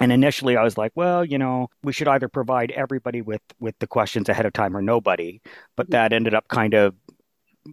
and 0.00 0.12
initially 0.12 0.56
i 0.56 0.62
was 0.62 0.78
like 0.78 0.92
well 0.94 1.24
you 1.24 1.38
know 1.38 1.68
we 1.82 1.92
should 1.92 2.08
either 2.08 2.28
provide 2.28 2.70
everybody 2.70 3.20
with 3.20 3.42
with 3.60 3.78
the 3.78 3.86
questions 3.86 4.28
ahead 4.28 4.46
of 4.46 4.52
time 4.52 4.76
or 4.76 4.82
nobody 4.82 5.40
but 5.76 5.90
that 5.90 6.12
ended 6.12 6.34
up 6.34 6.48
kind 6.48 6.74
of 6.74 6.94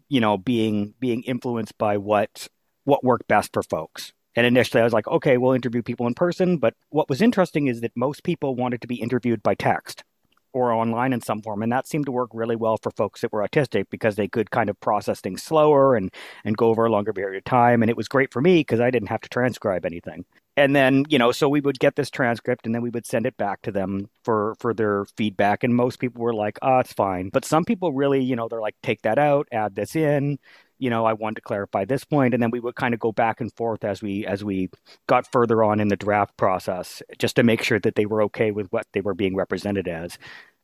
you 0.10 0.20
know 0.20 0.38
being 0.38 0.94
being 1.00 1.24
influenced 1.24 1.78
by 1.78 1.98
what 1.98 2.48
what 2.84 3.04
worked 3.04 3.28
best 3.28 3.54
for 3.54 3.64
folks 3.64 4.14
and 4.36 4.46
initially 4.46 4.82
i 4.82 4.84
was 4.84 4.94
like 4.94 5.08
okay 5.08 5.38
we'll 5.38 5.54
interview 5.54 5.82
people 5.82 6.08
in 6.08 6.14
person 6.14 6.58
but 6.58 6.74
what 6.90 7.10
was 7.10 7.22
interesting 7.22 7.68
is 7.68 7.82
that 7.82 7.92
most 7.96 8.24
people 8.24 8.56
wanted 8.56 8.82
to 8.82 8.88
be 8.88 8.96
interviewed 8.96 9.42
by 9.42 9.56
text 9.56 10.04
or 10.54 10.72
online 10.72 11.14
in 11.14 11.22
some 11.22 11.42
form 11.42 11.62
and 11.62 11.72
that 11.72 11.88
seemed 11.88 12.06
to 12.06 12.12
work 12.12 12.30
really 12.34 12.56
well 12.56 12.78
for 12.78 12.92
folks 12.92 13.22
that 13.22 13.32
were 13.32 13.46
autistic 13.48 13.86
because 13.90 14.16
they 14.16 14.28
could 14.28 14.52
kind 14.52 14.70
of 14.70 14.80
process 14.80 15.22
things 15.22 15.44
slower 15.44 15.96
and 15.96 16.12
and 16.44 16.58
go 16.58 16.70
over 16.70 16.86
a 16.86 16.92
longer 16.92 17.14
period 17.14 17.38
of 17.38 17.44
time 17.44 17.82
and 17.82 17.90
it 17.90 17.98
was 17.98 18.08
great 18.08 18.32
for 18.32 18.42
me 18.42 18.60
because 18.60 18.80
i 18.80 18.90
didn't 18.90 19.10
have 19.10 19.22
to 19.22 19.30
transcribe 19.30 19.86
anything. 19.86 20.26
And 20.58 20.76
then 20.76 21.06
you 21.08 21.18
know 21.18 21.32
so 21.32 21.48
we 21.48 21.62
would 21.62 21.80
get 21.80 21.96
this 21.96 22.10
transcript 22.10 22.66
and 22.66 22.76
then 22.76 22.82
we 22.82 22.90
would 22.90 23.06
send 23.06 23.26
it 23.26 23.38
back 23.38 23.62
to 23.62 23.72
them 23.72 24.10
for 24.24 24.56
for 24.60 24.74
their 24.74 25.06
feedback 25.16 25.64
and 25.64 25.74
most 25.74 26.00
people 26.00 26.22
were 26.22 26.34
like 26.34 26.60
oh 26.62 26.80
it's 26.80 26.94
fine. 26.94 27.30
But 27.30 27.46
some 27.46 27.64
people 27.64 27.94
really 27.94 28.22
you 28.22 28.36
know 28.36 28.48
they're 28.50 28.62
like 28.62 28.76
take 28.84 29.02
that 29.04 29.18
out 29.18 29.48
add 29.52 29.76
this 29.76 29.96
in 29.96 30.38
you 30.80 30.90
know 30.90 31.06
i 31.06 31.14
wanted 31.14 31.36
to 31.36 31.42
clarify 31.42 31.86
this 31.86 32.04
point 32.04 32.34
and 32.34 32.42
then 32.42 32.52
we 32.52 32.60
would 32.60 32.76
kind 32.76 32.94
of 32.94 33.00
go 33.00 33.12
back 33.12 33.40
and 33.40 33.54
forth 33.54 33.84
as 33.84 34.02
we 34.02 34.26
as 34.26 34.44
we 34.44 34.70
got 35.08 35.32
further 35.32 35.64
on 35.64 35.80
in 35.80 35.90
the 35.90 35.96
draft 35.96 36.36
process 36.38 37.04
just 37.20 37.36
to 37.36 37.44
make 37.44 37.62
sure 37.62 37.80
that 37.80 37.96
they 37.96 38.06
were 38.06 38.24
okay 38.24 38.52
with 38.52 38.68
what 38.72 38.88
they 38.94 39.02
were 39.02 39.14
being 39.14 39.36
represented 39.36 39.88
as. 39.88 40.18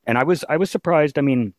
And 0.07 0.17
i 0.17 0.23
was 0.23 0.43
i 0.49 0.57
was 0.57 0.71
surprised 0.71 1.19
i 1.19 1.21
mean 1.21 1.53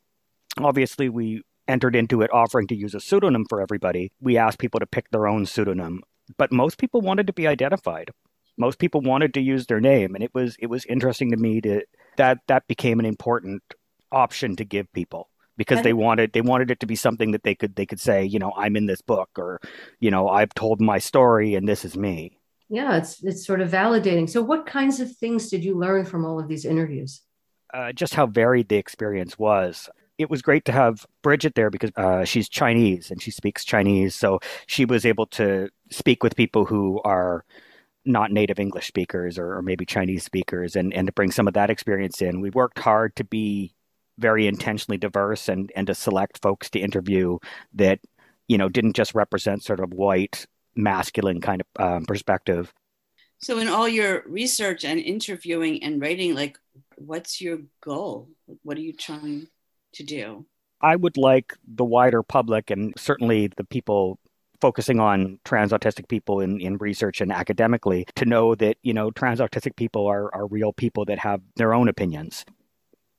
obviously 0.58 1.08
we 1.08 1.42
entered 1.68 1.96
into 1.96 2.22
it 2.22 2.32
offering 2.32 2.66
to 2.68 2.76
use 2.76 2.94
a 2.94 3.00
pseudonym 3.00 3.44
for 3.48 3.60
everybody. 3.60 4.12
We 4.20 4.38
asked 4.38 4.60
people 4.60 4.78
to 4.78 4.86
pick 4.86 5.10
their 5.10 5.26
own 5.26 5.46
pseudonym 5.46 6.02
but 6.36 6.52
most 6.52 6.78
people 6.78 7.00
wanted 7.00 7.26
to 7.28 7.32
be 7.32 7.46
identified. 7.46 8.10
Most 8.58 8.78
people 8.78 9.00
wanted 9.00 9.34
to 9.34 9.40
use 9.40 9.66
their 9.66 9.80
name 9.80 10.14
and 10.14 10.25
it 10.25 10.34
was 10.34 10.56
it 10.58 10.66
was 10.66 10.84
interesting 10.86 11.30
to 11.30 11.36
me 11.36 11.60
to 11.60 11.82
that 12.16 12.38
that 12.48 12.66
became 12.66 12.98
an 12.98 13.06
important 13.06 13.62
option 14.12 14.56
to 14.56 14.64
give 14.64 14.92
people 14.92 15.28
because 15.56 15.82
they 15.82 15.92
wanted 15.92 16.32
they 16.32 16.40
wanted 16.40 16.70
it 16.70 16.80
to 16.80 16.86
be 16.86 16.96
something 16.96 17.32
that 17.32 17.42
they 17.42 17.54
could 17.54 17.76
they 17.76 17.86
could 17.86 18.00
say 18.00 18.25
you 18.25 18.38
know 18.38 18.52
i'm 18.56 18.76
in 18.76 18.86
this 18.86 19.00
book 19.00 19.30
or 19.36 19.60
you 20.00 20.10
know 20.10 20.28
i've 20.28 20.52
told 20.54 20.80
my 20.80 20.98
story 20.98 21.54
and 21.54 21.68
this 21.68 21.84
is 21.84 21.96
me 21.96 22.38
yeah 22.68 22.96
it's 22.96 23.22
it's 23.22 23.46
sort 23.46 23.60
of 23.60 23.70
validating 23.70 24.28
so 24.28 24.42
what 24.42 24.66
kinds 24.66 25.00
of 25.00 25.14
things 25.16 25.48
did 25.48 25.64
you 25.64 25.78
learn 25.78 26.04
from 26.04 26.25
all 26.25 26.38
of 26.38 26.48
these 26.48 26.64
interviews 26.64 27.22
uh, 27.75 27.92
just 27.92 28.14
how 28.14 28.26
varied 28.26 28.68
the 28.68 28.76
experience 28.76 29.38
was 29.38 29.88
it 30.18 30.30
was 30.30 30.42
great 30.42 30.64
to 30.64 30.72
have 30.72 31.06
Bridget 31.22 31.54
there 31.54 31.70
because 31.70 31.90
uh, 31.96 32.25
she's 32.25 32.48
Chinese 32.48 33.10
and 33.10 33.20
she 33.20 33.30
speaks 33.30 33.64
Chinese. 33.64 34.14
So 34.14 34.40
she 34.66 34.84
was 34.84 35.04
able 35.04 35.26
to 35.26 35.68
speak 35.90 36.22
with 36.22 36.36
people 36.36 36.64
who 36.64 37.00
are 37.04 37.44
not 38.04 38.30
native 38.30 38.58
English 38.58 38.86
speakers 38.86 39.38
or, 39.38 39.56
or, 39.56 39.62
maybe 39.62 39.84
Chinese 39.84 40.25
speakers 40.25 40.76
and, 40.76 40.94
and 40.94 41.08
to 41.08 41.12
bring 41.12 41.32
some 41.32 41.48
of 41.48 41.54
that 41.54 41.70
experience 41.70 42.22
in. 42.22 42.40
We 42.40 42.50
worked 42.50 42.78
hard 42.78 43.16
to 43.16 43.25
be 43.25 43.75
very 44.18 44.46
intentionally 44.46 44.99
diverse 44.99 45.49
and, 45.49 45.73
and 45.76 45.87
to 45.87 45.94
select 45.94 46.40
folks 46.42 46.70
to 46.70 46.78
interview 46.78 47.38
that, 47.75 48.00
you 48.49 48.58
know, 48.58 48.68
didn't 48.68 48.94
just 48.94 49.14
represent 49.14 49.62
sort 49.62 49.80
of 49.80 49.92
white, 49.92 50.46
masculine 50.75 51.40
kind 51.40 51.62
of 51.62 51.82
um, 51.82 52.04
perspective. 52.06 52.73
So 53.38 53.58
in 53.58 53.68
all 53.68 53.88
your 53.88 54.23
research 54.26 54.85
and 54.85 54.99
interviewing 54.99 55.82
and 55.82 56.00
writing, 56.00 56.35
like 56.35 56.58
what's 56.96 57.40
your 57.40 57.58
goal? 57.82 58.28
What 58.62 58.76
are 58.78 58.80
you 58.80 58.94
trying 58.94 59.49
to 59.94 60.02
do? 60.02 60.46
I 60.80 60.96
would 60.96 61.16
like 61.16 61.54
the 61.66 61.85
wider 61.85 62.23
public 62.23 62.70
and 62.70 62.94
certainly 62.96 63.49
the 63.49 63.64
people 63.64 64.18
focusing 64.61 65.00
on 65.00 65.38
trans 65.44 65.73
autistic 65.73 66.08
people 66.08 66.40
in, 66.40 66.61
in 66.61 66.78
research 66.78 67.20
and 67.20 67.30
academically 67.30 68.06
to 68.14 68.25
know 68.25 68.54
that, 68.54 68.76
you 68.82 68.94
know, 68.94 69.11
trans 69.11 69.40
autistic 69.40 69.76
people 69.76 70.06
are, 70.06 70.35
are 70.35 70.46
real 70.46 70.73
people 70.73 71.04
that 71.04 71.18
have 71.18 71.40
their 71.56 71.75
own 71.75 71.88
opinions. 71.88 72.44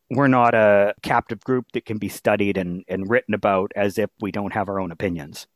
We're 0.10 0.28
not 0.28 0.54
a 0.56 0.94
captive 1.02 1.44
group 1.44 1.66
that 1.74 1.86
can 1.86 1.98
be 1.98 2.10
studied 2.10 2.58
and, 2.58 2.84
and 2.88 3.10
written 3.10 3.34
about 3.34 3.72
as 3.76 3.98
if 3.98 4.10
we 4.22 4.32
don't 4.32 4.54
have 4.54 4.70
our 4.70 4.80
own 4.80 4.92
opinions. 4.92 5.48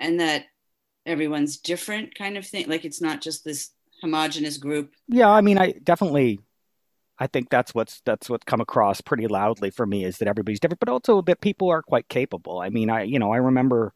And 0.00 0.20
that 0.20 0.44
everyone's 1.04 1.58
different 1.58 2.14
kind 2.14 2.36
of 2.36 2.46
thing. 2.46 2.68
Like 2.68 2.84
it's 2.84 3.00
not 3.00 3.20
just 3.20 3.44
this 3.44 3.70
homogenous 4.00 4.56
group. 4.58 4.94
Yeah, 5.08 5.28
I 5.28 5.40
mean 5.40 5.58
I 5.58 5.72
definitely 5.72 6.40
I 7.18 7.26
think 7.26 7.50
that's 7.50 7.74
what's 7.74 8.00
that's 8.04 8.30
what's 8.30 8.44
come 8.44 8.60
across 8.60 9.00
pretty 9.00 9.26
loudly 9.26 9.70
for 9.70 9.86
me 9.86 10.04
is 10.04 10.18
that 10.18 10.28
everybody's 10.28 10.60
different, 10.60 10.80
but 10.80 10.88
also 10.88 11.20
that 11.22 11.40
people 11.40 11.68
are 11.68 11.82
quite 11.82 12.08
capable. 12.08 12.60
I 12.60 12.68
mean, 12.70 12.90
I 12.90 13.02
you 13.02 13.18
know 13.18 13.32
I 13.32 13.38
remember 13.38 13.92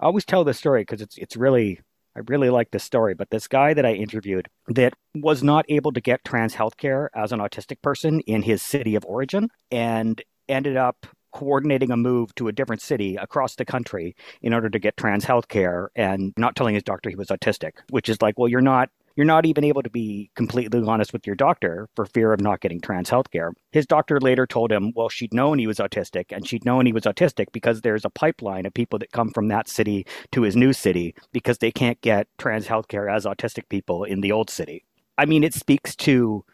I 0.00 0.04
always 0.04 0.24
tell 0.24 0.44
this 0.44 0.58
story 0.58 0.82
because 0.82 1.00
it's 1.00 1.16
it's 1.16 1.36
really 1.36 1.80
I 2.18 2.22
really 2.26 2.50
like 2.50 2.72
this 2.72 2.84
story. 2.84 3.14
But 3.14 3.30
this 3.30 3.46
guy 3.46 3.74
that 3.74 3.86
I 3.86 3.92
interviewed 3.92 4.48
that 4.68 4.94
was 5.14 5.42
not 5.42 5.64
able 5.68 5.92
to 5.92 6.00
get 6.00 6.24
trans 6.24 6.54
healthcare 6.54 7.08
as 7.14 7.32
an 7.32 7.38
autistic 7.38 7.80
person 7.80 8.20
in 8.20 8.42
his 8.42 8.60
city 8.60 8.96
of 8.96 9.04
origin 9.04 9.48
and 9.70 10.20
ended 10.48 10.76
up 10.76 11.06
coordinating 11.32 11.90
a 11.90 11.96
move 11.96 12.34
to 12.34 12.48
a 12.48 12.52
different 12.52 12.82
city 12.82 13.14
across 13.16 13.54
the 13.54 13.64
country 13.64 14.16
in 14.42 14.52
order 14.52 14.68
to 14.68 14.78
get 14.78 14.96
trans 14.96 15.24
healthcare 15.24 15.88
and 15.94 16.32
not 16.36 16.56
telling 16.56 16.74
his 16.74 16.82
doctor 16.82 17.10
he 17.10 17.16
was 17.16 17.28
autistic, 17.28 17.72
which 17.90 18.08
is 18.08 18.20
like, 18.20 18.38
well, 18.38 18.48
you're 18.48 18.60
not 18.60 18.88
you're 19.18 19.24
not 19.24 19.46
even 19.46 19.64
able 19.64 19.82
to 19.82 19.90
be 19.90 20.30
completely 20.36 20.80
honest 20.86 21.12
with 21.12 21.26
your 21.26 21.34
doctor 21.34 21.88
for 21.96 22.06
fear 22.06 22.32
of 22.32 22.40
not 22.40 22.60
getting 22.60 22.80
trans 22.80 23.10
health 23.10 23.32
care. 23.32 23.52
His 23.72 23.84
doctor 23.84 24.20
later 24.20 24.46
told 24.46 24.70
him, 24.70 24.92
well, 24.94 25.08
she'd 25.08 25.34
known 25.34 25.58
he 25.58 25.66
was 25.66 25.78
autistic, 25.78 26.26
and 26.30 26.46
she'd 26.46 26.64
known 26.64 26.86
he 26.86 26.92
was 26.92 27.02
autistic 27.02 27.46
because 27.50 27.80
there's 27.80 28.04
a 28.04 28.10
pipeline 28.10 28.64
of 28.64 28.74
people 28.74 28.96
that 29.00 29.10
come 29.10 29.30
from 29.30 29.48
that 29.48 29.68
city 29.68 30.06
to 30.30 30.42
his 30.42 30.54
new 30.54 30.72
city 30.72 31.16
because 31.32 31.58
they 31.58 31.72
can't 31.72 32.00
get 32.00 32.28
trans 32.38 32.68
health 32.68 32.86
care 32.86 33.08
as 33.08 33.24
autistic 33.24 33.68
people 33.68 34.04
in 34.04 34.20
the 34.20 34.30
old 34.30 34.50
city. 34.50 34.84
I 35.18 35.24
mean, 35.24 35.42
it 35.42 35.52
speaks 35.52 35.96
to 35.96 36.44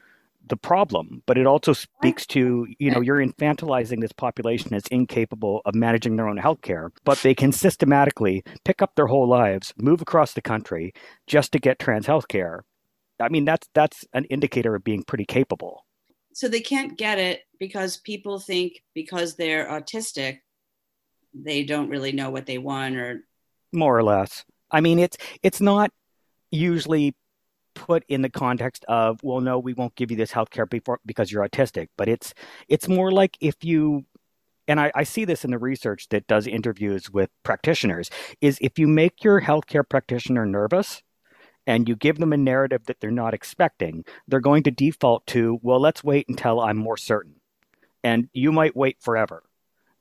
the 0.49 0.57
problem, 0.57 1.23
but 1.27 1.39
it 1.39 1.47
also 1.47 1.73
speaks 1.73 2.27
to, 2.27 2.67
you 2.79 2.91
know, 2.91 3.01
you're 3.01 3.25
infantilizing 3.25 4.01
this 4.01 4.13
population 4.13 4.75
as 4.75 4.87
incapable 4.89 5.63
of 5.65 5.75
managing 5.75 6.17
their 6.17 6.29
own 6.29 6.37
health 6.37 6.63
care, 6.63 6.93
but 7.05 7.19
they 7.19 7.35
can 7.35 7.53
systematically 7.53 8.45
pick 8.65 8.83
up 8.83 8.95
their 8.95 9.07
whole 9.07 9.29
lives, 9.29 9.73
move 9.77 10.03
across 10.03 10.33
the 10.33 10.43
country 10.43 10.93
just 11.27 11.53
to 11.53 11.59
get 11.59 11.79
trans 11.79 12.07
health 12.07 12.29
care. 12.29 12.65
I 13.21 13.29
mean, 13.29 13.45
that's 13.45 13.69
that's 13.75 14.05
an 14.13 14.25
indicator 14.27 14.75
of 14.75 14.85
being 14.85 15.03
pretty 15.05 15.25
capable. 15.25 15.85
So 16.33 16.49
they 16.49 16.61
can't 16.61 16.99
get 16.99 17.19
it 17.19 17.43
because 17.59 17.97
people 17.97 18.41
think 18.41 18.83
because 18.93 19.37
they're 19.37 19.69
autistic, 19.69 20.41
they 21.33 21.63
don't 21.65 21.89
really 21.89 22.13
know 22.13 22.31
what 22.31 22.47
they 22.47 22.59
want 22.59 22.97
or 22.97 23.21
more 23.73 23.97
or 23.97 24.03
less. 24.03 24.45
I 24.71 24.81
mean, 24.81 24.99
it's 24.99 25.17
it's 25.43 25.61
not 25.61 25.93
usually 26.51 27.15
put 27.75 28.05
in 28.09 28.23
the 28.23 28.31
context 28.31 28.85
of 28.89 29.21
well 29.23 29.41
no 29.41 29.59
we 29.59 29.75
won't 29.75 29.95
give 29.95 30.11
you 30.11 30.17
this 30.17 30.33
health 30.33 30.51
care 30.51 30.67
before 30.67 31.01
because 31.05 31.31
you're 31.31 31.47
autistic. 31.47 31.89
But 31.97 32.09
it's 32.09 32.35
it's 32.69 32.89
more 32.89 33.11
like 33.13 33.37
if 33.41 33.65
you 33.65 34.05
and 34.67 34.81
I, 34.81 34.91
I, 34.95 35.05
see 35.05 35.27
this 35.27 35.45
in 35.45 35.51
the 35.51 35.59
research 35.59 36.09
that 36.09 36.27
does 36.27 36.47
interviews 36.47 37.11
with 37.11 37.29
practitioners 37.43 38.11
is 38.41 38.59
if 38.63 38.79
you 38.79 38.87
make 38.87 39.23
your 39.23 39.43
healthcare 39.43 39.87
practitioner 39.87 40.47
nervous 40.47 41.03
and 41.67 41.87
you 41.87 41.97
give 41.97 42.19
them 42.19 42.33
a 42.33 42.39
narrative 42.39 42.87
that 42.87 43.01
they're 43.01 43.11
not 43.11 43.35
expecting 43.35 44.05
they're 44.27 44.41
going 44.41 44.63
to 44.63 44.71
default 44.71 45.27
to 45.27 45.59
well 45.63 45.81
let's 45.81 46.03
wait 46.03 46.27
until 46.29 46.61
i'm 46.61 46.77
more 46.77 46.97
certain. 46.97 47.35
And 48.03 48.29
you 48.33 48.53
might 48.53 48.77
wait 48.77 48.99
forever 49.01 49.45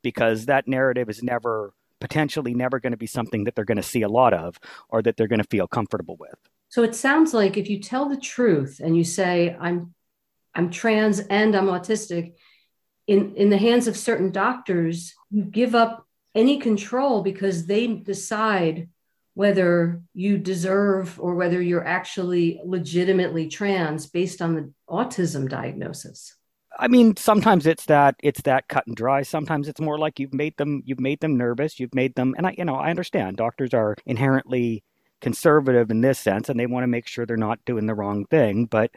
because 0.01 0.45
that 0.45 0.67
narrative 0.67 1.09
is 1.09 1.23
never 1.23 1.73
potentially 2.03 2.53
never 2.53 2.81
going 2.81 2.91
to 2.91 2.97
be 2.97 3.07
something 3.07 3.45
that 3.45 3.55
they're 3.55 3.63
going 3.63 3.77
to 3.77 3.83
see 3.83 4.01
a 4.01 4.09
lot 4.09 4.33
of 4.33 4.59
or 4.89 5.01
that 5.01 5.15
they're 5.15 5.27
going 5.27 5.41
to 5.41 5.47
feel 5.47 5.67
comfortable 5.67 6.17
with 6.19 6.35
so 6.73 6.81
it 6.81 6.95
sounds 6.95 7.35
like 7.35 7.55
if 7.55 7.69
you 7.69 7.79
tell 7.79 8.09
the 8.09 8.17
truth 8.17 8.81
and 8.83 8.97
you 8.97 9.03
say, 9.03 9.55
I'm 9.59 9.93
I'm 10.55 10.71
trans 10.71 11.19
and 11.19 11.55
I'm 11.55 11.67
autistic, 11.67 12.33
in, 13.05 13.35
in 13.35 13.51
the 13.51 13.59
hands 13.59 13.87
of 13.87 13.95
certain 13.95 14.31
doctors, 14.31 15.13
you 15.29 15.43
give 15.43 15.75
up 15.75 16.07
any 16.33 16.57
control 16.57 17.21
because 17.21 17.67
they 17.67 17.85
decide 17.85 18.89
whether 19.35 20.01
you 20.15 20.39
deserve 20.39 21.19
or 21.19 21.35
whether 21.35 21.61
you're 21.61 21.85
actually 21.85 22.59
legitimately 22.65 23.49
trans 23.49 24.07
based 24.07 24.41
on 24.41 24.55
the 24.55 24.73
autism 24.89 25.47
diagnosis. 25.47 26.35
I 26.79 26.87
mean, 26.87 27.15
sometimes 27.17 27.67
it's 27.67 27.85
that 27.85 28.15
it's 28.23 28.41
that 28.41 28.67
cut 28.67 28.87
and 28.87 28.95
dry. 28.95 29.21
Sometimes 29.21 29.67
it's 29.67 29.79
more 29.79 29.99
like 29.99 30.19
you've 30.19 30.33
made 30.33 30.57
them 30.57 30.81
you've 30.85 30.99
made 30.99 31.19
them 31.19 31.37
nervous. 31.37 31.79
You've 31.79 31.93
made 31.93 32.15
them, 32.15 32.33
and 32.35 32.47
I 32.47 32.55
you 32.57 32.65
know 32.65 32.77
I 32.77 32.89
understand 32.89 33.37
doctors 33.37 33.75
are 33.75 33.95
inherently 34.07 34.83
conservative 35.23 35.89
in 35.89 36.01
this 36.01 36.19
sense 36.19 36.49
and 36.49 36.59
they 36.59 36.65
want 36.65 36.83
to 36.83 36.87
make 36.87 37.07
sure 37.07 37.25
they're 37.25 37.37
not 37.37 37.63
doing 37.65 37.85
the 37.85 37.95
wrong 37.95 38.25
thing, 38.25 38.65
but 38.65 38.91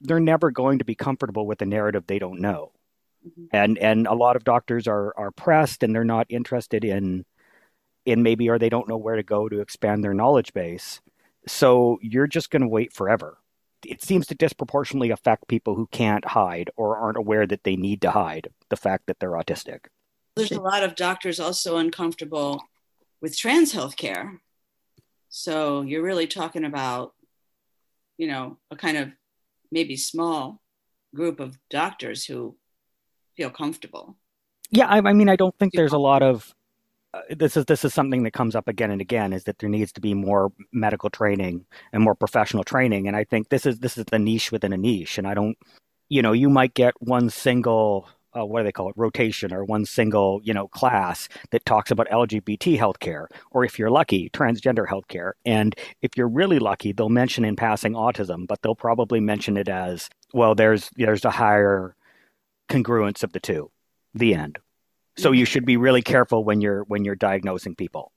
they're 0.00 0.20
never 0.20 0.52
going 0.52 0.78
to 0.78 0.84
be 0.84 0.94
comfortable 0.94 1.44
with 1.44 1.60
a 1.60 1.66
narrative 1.66 2.04
they 2.06 2.20
don't 2.20 2.40
know. 2.40 2.70
Mm-hmm. 3.26 3.44
And 3.50 3.78
and 3.78 4.06
a 4.06 4.14
lot 4.14 4.36
of 4.36 4.44
doctors 4.44 4.86
are 4.86 5.12
are 5.16 5.32
pressed 5.32 5.82
and 5.82 5.92
they're 5.92 6.04
not 6.04 6.28
interested 6.30 6.84
in 6.84 7.24
in 8.06 8.22
maybe 8.22 8.48
or 8.48 8.60
they 8.60 8.68
don't 8.68 8.88
know 8.88 8.96
where 8.96 9.16
to 9.16 9.24
go 9.24 9.48
to 9.48 9.60
expand 9.60 10.04
their 10.04 10.14
knowledge 10.14 10.54
base. 10.54 11.00
So 11.48 11.98
you're 12.00 12.28
just 12.28 12.50
going 12.50 12.62
to 12.62 12.68
wait 12.68 12.92
forever. 12.92 13.38
It 13.84 14.02
seems 14.02 14.28
to 14.28 14.36
disproportionately 14.36 15.10
affect 15.10 15.48
people 15.48 15.74
who 15.74 15.88
can't 15.88 16.24
hide 16.24 16.70
or 16.76 16.96
aren't 16.96 17.18
aware 17.18 17.46
that 17.46 17.64
they 17.64 17.74
need 17.74 18.02
to 18.02 18.12
hide 18.12 18.48
the 18.68 18.76
fact 18.76 19.06
that 19.06 19.18
they're 19.18 19.32
autistic. 19.32 19.86
There's 20.36 20.52
a 20.52 20.60
lot 20.60 20.84
of 20.84 20.94
doctors 20.94 21.40
also 21.40 21.76
uncomfortable 21.76 22.62
with 23.20 23.36
trans 23.36 23.72
healthcare 23.74 24.38
so 25.38 25.82
you're 25.82 26.02
really 26.02 26.26
talking 26.26 26.64
about, 26.64 27.14
you 28.16 28.26
know, 28.26 28.58
a 28.72 28.76
kind 28.76 28.96
of 28.96 29.10
maybe 29.70 29.96
small 29.96 30.60
group 31.14 31.38
of 31.38 31.56
doctors 31.70 32.24
who 32.24 32.56
feel 33.36 33.48
comfortable. 33.48 34.16
Yeah, 34.72 34.88
I, 34.88 34.98
I 34.98 35.12
mean, 35.12 35.28
I 35.28 35.36
don't 35.36 35.56
think 35.56 35.74
there's 35.74 35.92
a 35.92 35.98
lot 35.98 36.24
of. 36.24 36.52
Uh, 37.14 37.20
this 37.30 37.56
is 37.56 37.64
this 37.66 37.84
is 37.84 37.94
something 37.94 38.24
that 38.24 38.32
comes 38.32 38.56
up 38.56 38.66
again 38.66 38.90
and 38.90 39.00
again 39.00 39.32
is 39.32 39.44
that 39.44 39.60
there 39.60 39.70
needs 39.70 39.92
to 39.92 40.00
be 40.00 40.12
more 40.12 40.52
medical 40.72 41.08
training 41.08 41.64
and 41.92 42.02
more 42.02 42.14
professional 42.14 42.62
training 42.62 43.08
and 43.08 43.16
i 43.16 43.24
think 43.24 43.48
this 43.48 43.64
is 43.64 43.78
this 43.78 43.96
is 43.96 44.04
the 44.10 44.18
niche 44.18 44.52
within 44.52 44.74
a 44.74 44.76
niche 44.76 45.16
and 45.16 45.26
i 45.26 45.32
don't 45.32 45.56
you 46.10 46.20
know 46.20 46.32
you 46.32 46.50
might 46.50 46.74
get 46.74 46.92
one 47.00 47.30
single 47.30 48.06
uh, 48.38 48.44
what 48.44 48.60
do 48.60 48.64
they 48.64 48.72
call 48.72 48.88
it 48.88 48.94
rotation 48.96 49.52
or 49.52 49.64
one 49.64 49.84
single 49.84 50.40
you 50.44 50.54
know 50.54 50.68
class 50.68 51.28
that 51.50 51.64
talks 51.64 51.90
about 51.90 52.08
lgbt 52.08 52.78
healthcare 52.78 53.26
or 53.50 53.64
if 53.64 53.78
you're 53.78 53.90
lucky 53.90 54.30
transgender 54.30 54.86
healthcare. 54.86 55.32
And 55.44 55.74
if 56.02 56.16
you're 56.16 56.28
really 56.28 56.58
lucky 56.58 56.92
they'll 56.92 57.08
mention 57.08 57.44
in 57.44 57.56
passing 57.56 57.94
autism 57.94 58.46
but 58.46 58.62
they'll 58.62 58.74
probably 58.74 59.20
mention 59.20 59.56
it 59.56 59.68
as 59.68 60.08
well 60.32 60.54
there's 60.54 60.90
there's 60.96 61.24
a 61.24 61.30
higher 61.30 61.94
congruence 62.68 63.22
of 63.22 63.32
the 63.32 63.40
two 63.40 63.70
the 64.14 64.34
end. 64.34 64.58
So 65.16 65.32
you 65.32 65.44
should 65.44 65.64
be 65.64 65.76
really 65.76 66.02
careful 66.02 66.44
when 66.44 66.60
you're 66.60 66.84
when 66.84 67.04
you're 67.04 67.16
diagnosing 67.16 67.74
people 67.74 68.12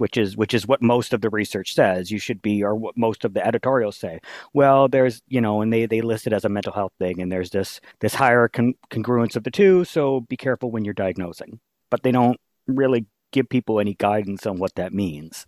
which 0.00 0.16
is 0.16 0.34
which 0.34 0.54
is 0.54 0.66
what 0.66 0.80
most 0.80 1.12
of 1.12 1.20
the 1.20 1.28
research 1.28 1.74
says. 1.74 2.10
You 2.10 2.18
should 2.18 2.40
be 2.40 2.64
or 2.64 2.74
what 2.74 2.96
most 2.96 3.26
of 3.26 3.34
the 3.34 3.46
editorials 3.46 3.98
say. 3.98 4.20
Well 4.54 4.88
there's 4.88 5.20
you 5.28 5.42
know 5.42 5.60
and 5.60 5.70
they 5.70 5.84
they 5.84 6.00
list 6.00 6.26
it 6.26 6.32
as 6.32 6.46
a 6.46 6.48
mental 6.48 6.72
health 6.72 6.92
thing 6.98 7.20
and 7.20 7.30
there's 7.30 7.50
this 7.50 7.82
this 8.00 8.14
higher 8.14 8.48
con- 8.48 8.74
congruence 8.90 9.36
of 9.36 9.44
the 9.44 9.50
two 9.50 9.84
so 9.84 10.22
be 10.22 10.38
careful 10.38 10.70
when 10.70 10.86
you're 10.86 10.94
diagnosing. 10.94 11.60
But 11.90 12.02
they 12.02 12.12
don't 12.12 12.40
really 12.66 13.04
give 13.30 13.50
people 13.50 13.78
any 13.78 13.92
guidance 13.92 14.46
on 14.46 14.58
what 14.58 14.74
that 14.76 14.94
means. 14.94 15.46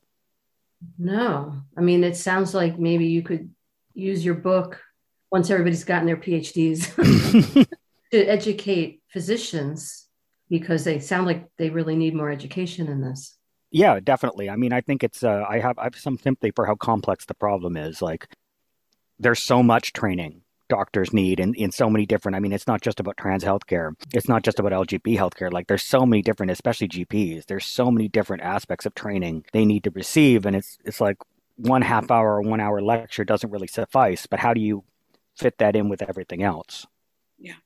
No. 0.98 1.54
I 1.74 1.80
mean 1.80 2.04
it 2.04 2.16
sounds 2.16 2.52
like 2.52 2.78
maybe 2.78 3.06
you 3.06 3.22
could 3.22 3.50
use 3.94 4.22
your 4.22 4.34
book 4.34 4.82
once 5.30 5.48
everybody's 5.48 5.84
gotten 5.84 6.06
their 6.06 6.16
phds 6.16 7.66
to 8.12 8.24
educate 8.24 9.02
physicians 9.08 10.08
because 10.50 10.84
they 10.84 10.98
sound 10.98 11.26
like 11.26 11.46
they 11.56 11.70
really 11.70 11.96
need 11.96 12.14
more 12.14 12.30
education 12.30 12.88
in 12.88 13.00
this 13.00 13.38
yeah, 13.72 13.98
definitely. 14.00 14.50
I 14.50 14.56
mean, 14.56 14.72
I 14.72 14.82
think 14.82 15.02
it's 15.02 15.24
uh, 15.24 15.44
I 15.48 15.58
have 15.58 15.78
I 15.78 15.84
have 15.84 15.96
some 15.96 16.18
sympathy 16.18 16.52
for 16.52 16.66
how 16.66 16.74
complex 16.76 17.24
the 17.24 17.34
problem 17.34 17.76
is. 17.76 18.02
Like, 18.02 18.28
there's 19.18 19.42
so 19.42 19.62
much 19.62 19.92
training 19.92 20.42
doctors 20.68 21.12
need 21.12 21.38
in, 21.38 21.52
in 21.54 21.70
so 21.70 21.90
many 21.90 22.06
different 22.06 22.34
i 22.34 22.40
mean 22.40 22.50
it's 22.50 22.66
not 22.66 22.80
just 22.80 22.98
about 22.98 23.18
trans 23.18 23.44
healthcare. 23.44 23.92
It's 24.14 24.26
not 24.26 24.42
just 24.42 24.58
about 24.58 24.72
lgb 24.72 25.18
healthcare. 25.18 25.52
Like 25.52 25.66
there's 25.66 25.82
so 25.82 26.06
many 26.06 26.22
different 26.22 26.50
especially 26.50 26.88
gps 26.88 27.44
there's 27.44 27.66
so 27.66 27.90
many 27.90 28.08
different 28.08 28.42
aspects 28.42 28.86
of 28.86 28.94
training 28.94 29.44
they 29.52 29.66
need 29.66 29.84
to 29.84 29.90
receive. 29.90 30.46
And 30.46 30.56
it's 30.56 30.78
it's 30.84 31.00
like 31.00 31.18
one 31.56 31.82
half 31.82 32.10
hour 32.10 32.36
or 32.36 32.40
one 32.40 32.60
hour 32.60 32.80
lecture 32.80 33.24
doesn't 33.24 33.50
really 33.50 33.66
suffice 33.66 34.26
but 34.26 34.40
how 34.40 34.54
do 34.54 34.62
you 34.62 34.84
fit 35.36 35.58
that 35.58 35.76
in 35.76 35.90
with 35.90 36.00
everything 36.00 36.42
else? 36.42 36.86
Yeah 37.38 37.56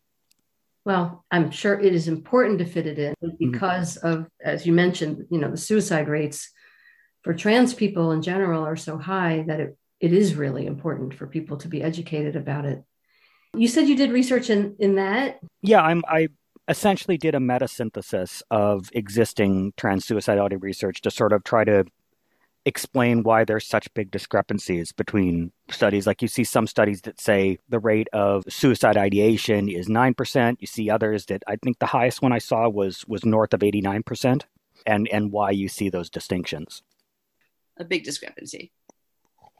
well, 0.87 1.25
I'm 1.33 1.51
sure 1.51 1.79
it 1.79 1.93
is 1.93 2.07
important 2.07 2.61
to 2.61 2.65
fit 2.65 2.87
it 2.87 2.97
in 2.97 3.15
mm-hmm. 3.15 3.51
because 3.51 3.99
mm-hmm. 3.99 4.07
of, 4.07 4.29
as 4.41 4.65
you 4.65 4.73
mentioned, 4.73 5.27
you 5.31 5.41
know, 5.41 5.51
the 5.51 5.57
suicide 5.57 6.09
rates 6.09 6.53
for 7.23 7.35
trans 7.35 7.75
people 7.75 8.13
in 8.13 8.23
general 8.23 8.65
are 8.65 8.77
so 8.77 8.97
high 8.97 9.45
that 9.49 9.59
it, 9.59 9.77
it 9.99 10.13
is 10.13 10.37
really 10.37 10.65
important 10.65 11.13
for 11.13 11.27
people 11.27 11.57
to 11.57 11.67
be 11.67 11.83
educated 11.83 12.37
about 12.37 12.67
it. 12.67 12.85
You 13.53 13.67
said 13.67 13.89
you 13.89 13.97
did 13.97 14.13
research 14.13 14.49
in, 14.49 14.77
in 14.79 14.95
that? 14.95 15.41
Yeah, 15.61 15.83
I'm 15.83 16.05
I 16.07 16.29
essentially 16.69 17.19
did 17.19 17.35
a 17.35 17.41
meta 17.41 17.67
synthesis 17.67 18.45
of 18.53 18.89
existing 18.93 19.73
trans 19.77 20.07
suicidality 20.07 20.63
research 20.63 21.01
to 21.01 21.11
sort 21.11 21.33
of 21.33 21.43
try 21.43 21.65
to 21.65 21.85
explain 22.67 23.23
why 23.23 23.45
there's 23.45 23.67
such 23.67 23.93
big 23.95 24.11
discrepancies 24.11 24.91
between 24.91 25.53
studies. 25.71 26.07
Like 26.07 26.21
you 26.21 26.29
see 26.29 26.43
some 26.43 26.67
studies 26.67 27.01
that 27.03 27.21
say 27.21 27.59
the 27.69 27.79
rate 27.79 28.09
of 28.13 28.43
suicide 28.49 28.97
ideation 28.97 29.69
is 29.69 29.87
9%. 29.89 30.57
You 30.59 30.67
see 30.67 30.91
others 30.91 31.27
that 31.27 31.45
I 31.47 31.57
think 31.57 31.79
the 31.79 31.87
highest 31.87 32.21
one 32.21 32.33
I 32.33 32.39
saw 32.39 32.69
was 32.69 33.07
was 33.07 33.25
north 33.25 33.55
of 33.55 33.61
89% 33.61 34.43
and 34.85 35.09
and 35.11 35.33
why 35.33 35.53
you 35.53 35.69
see 35.69 35.89
those 35.89 36.11
distinctions. 36.11 36.83
A 37.79 37.85
big 37.85 38.05
discrepancy. 38.05 38.73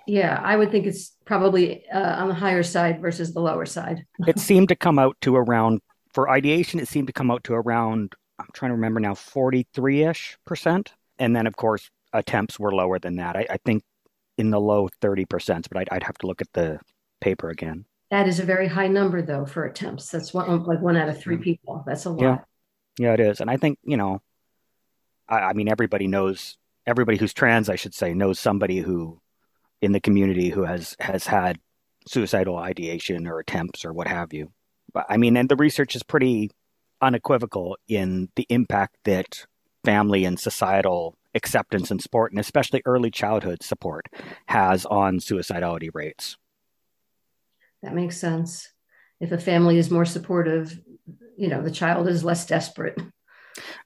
Yeah, 0.09 0.41
I 0.43 0.57
would 0.57 0.71
think 0.71 0.87
it's 0.87 1.17
probably 1.25 1.89
uh, 1.89 2.23
on 2.23 2.29
the 2.29 2.35
higher 2.35 2.63
side 2.63 3.01
versus 3.01 3.33
the 3.33 3.41
lower 3.41 3.67
side. 3.67 4.05
it 4.27 4.39
seemed 4.39 4.69
to 4.69 4.77
come 4.77 4.99
out 4.99 5.17
to 5.23 5.37
around 5.37 5.81
for 6.13 6.29
ideation 6.31 6.81
it 6.81 6.89
seemed 6.89 7.07
to 7.07 7.13
come 7.13 7.31
out 7.31 7.45
to 7.45 7.55
around 7.55 8.15
I'm 8.39 8.49
trying 8.53 8.71
to 8.71 8.75
remember 8.75 9.01
now 9.01 9.15
43ish 9.15 10.37
percent 10.45 10.95
and 11.19 11.37
then 11.37 11.47
of 11.47 11.57
course 11.57 11.91
attempts 12.17 12.59
were 12.59 12.75
lower 12.75 12.99
than 12.99 13.17
that. 13.17 13.37
I, 13.37 13.47
I 13.51 13.57
think 13.65 13.83
in 14.39 14.51
the 14.51 14.61
low 14.61 14.89
30%, 15.01 15.69
but 15.69 15.79
I'd, 15.79 15.89
I'd, 15.91 16.03
have 16.03 16.19
to 16.19 16.27
look 16.27 16.43
at 16.43 16.53
the 16.53 16.79
paper 17.21 17.49
again. 17.49 17.87
That 18.11 18.29
is 18.29 18.39
a 18.39 18.45
very 18.45 18.69
high 18.69 18.89
number, 18.89 19.23
though, 19.23 19.47
for 19.47 19.65
attempts. 19.65 20.11
That's 20.11 20.35
one, 20.35 20.65
like 20.65 20.81
one 20.81 20.97
out 20.97 21.09
of 21.09 21.21
three 21.21 21.37
mm. 21.37 21.43
people. 21.43 21.83
That's 21.87 22.05
a 22.05 22.11
lot. 22.11 22.21
Yeah, 22.21 22.39
yeah, 22.99 23.15
it 23.15 23.21
is. 23.21 23.41
And 23.41 23.51
I 23.51 23.57
think, 23.57 23.79
you 23.83 23.97
know, 23.97 24.21
I, 25.29 25.39
I 25.39 25.53
mean, 25.55 25.69
everybody 25.69 26.07
knows, 26.07 26.59
everybody 26.87 27.19
who's 27.19 27.33
trans, 27.33 27.69
I 27.69 27.77
should 27.77 27.95
say, 27.95 28.15
knows 28.15 28.39
somebody 28.39 28.79
who 28.79 29.21
in 29.83 29.93
the 29.93 30.01
community 30.01 30.49
who 30.51 30.65
has 30.65 30.97
has 31.01 31.27
had 31.27 31.59
suicidal 32.09 32.57
ideation 32.57 33.27
or 33.27 33.39
attempts 33.39 33.85
or 33.85 33.93
what 33.93 34.07
have 34.07 34.33
you. 34.33 34.53
But 34.93 35.07
I 35.09 35.17
mean, 35.17 35.37
and 35.37 35.49
the 35.49 35.57
research 35.57 35.97
is 35.97 36.03
pretty 36.03 36.51
unequivocal 37.01 37.77
in 37.89 38.29
the 38.37 38.47
impact 38.49 38.97
that 39.05 39.47
family 39.87 40.25
and 40.25 40.39
societal 40.41 41.17
acceptance 41.37 41.93
and 41.93 42.03
support, 42.03 42.33
and 42.33 42.41
especially 42.41 42.83
early 42.85 43.11
childhood 43.11 43.63
support, 43.63 44.07
has 44.47 44.85
on 44.87 45.21
suicidality 45.21 45.91
rates. 45.95 46.37
That 47.85 47.95
makes 47.95 48.19
sense. 48.19 48.69
If 49.21 49.31
a 49.31 49.39
family 49.39 49.79
is 49.79 49.91
more 49.91 50.05
supportive, 50.05 50.81
you 51.39 51.49
know, 51.49 51.63
the 51.63 51.71
child 51.71 52.09
is 52.09 52.25
less 52.25 52.47
desperate. 52.47 53.01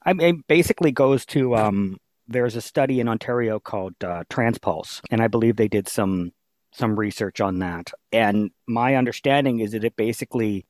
I 0.03 0.13
mean, 0.13 0.43
basically 0.47 0.91
goes 0.91 1.23
to 1.27 1.55
um, 1.55 1.97
there's 2.27 2.55
a 2.55 2.61
study 2.61 2.99
in 2.99 3.07
Ontario 3.07 3.59
called 3.59 3.93
uh, 4.03 4.23
Trans 4.27 4.57
PULSE, 4.57 5.01
and 5.11 5.21
I 5.21 5.27
believe 5.27 5.55
they 5.55 5.67
did 5.67 5.87
some 5.87 6.31
some 6.73 6.97
research 6.97 7.41
on 7.41 7.59
that. 7.59 7.91
And 8.11 8.49
my 8.65 8.95
understanding 8.95 9.59
is 9.59 9.73
that 9.73 9.83
it 9.83 9.95
basically 9.97 10.65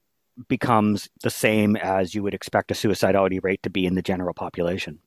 becomes 0.47 1.09
the 1.21 1.29
same 1.29 1.75
as 1.75 2.13
you 2.13 2.23
would 2.23 2.33
expect 2.33 2.71
a 2.71 2.73
suicidality 2.73 3.39
rate 3.41 3.63
to 3.63 3.69
be 3.69 3.85
in 3.85 3.95
the 3.95 4.01
general 4.01 4.33
population. 4.33 4.99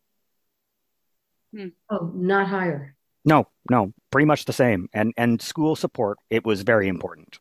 Hmm. 1.55 1.69
Oh, 1.89 2.11
not 2.15 2.49
higher. 2.49 2.97
No, 3.25 3.47
no, 3.71 3.93
pretty 4.11 4.27
much 4.27 4.45
the 4.45 4.53
same. 4.53 4.89
And 4.93 5.15
and 5.17 5.41
school 5.41 5.77
support 5.77 6.19
it 6.31 6.45
was 6.45 6.63
very 6.63 6.89
important. 6.89 7.39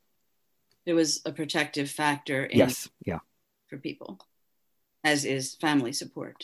It 0.86 0.94
was 0.94 1.22
a 1.26 1.32
protective 1.32 1.90
factor. 1.90 2.48
yes, 2.52 2.90
yeah, 3.06 3.20
for 3.70 3.78
people, 3.78 4.20
as 5.04 5.26
is 5.26 5.56
family 5.56 5.94
support. 5.94 6.44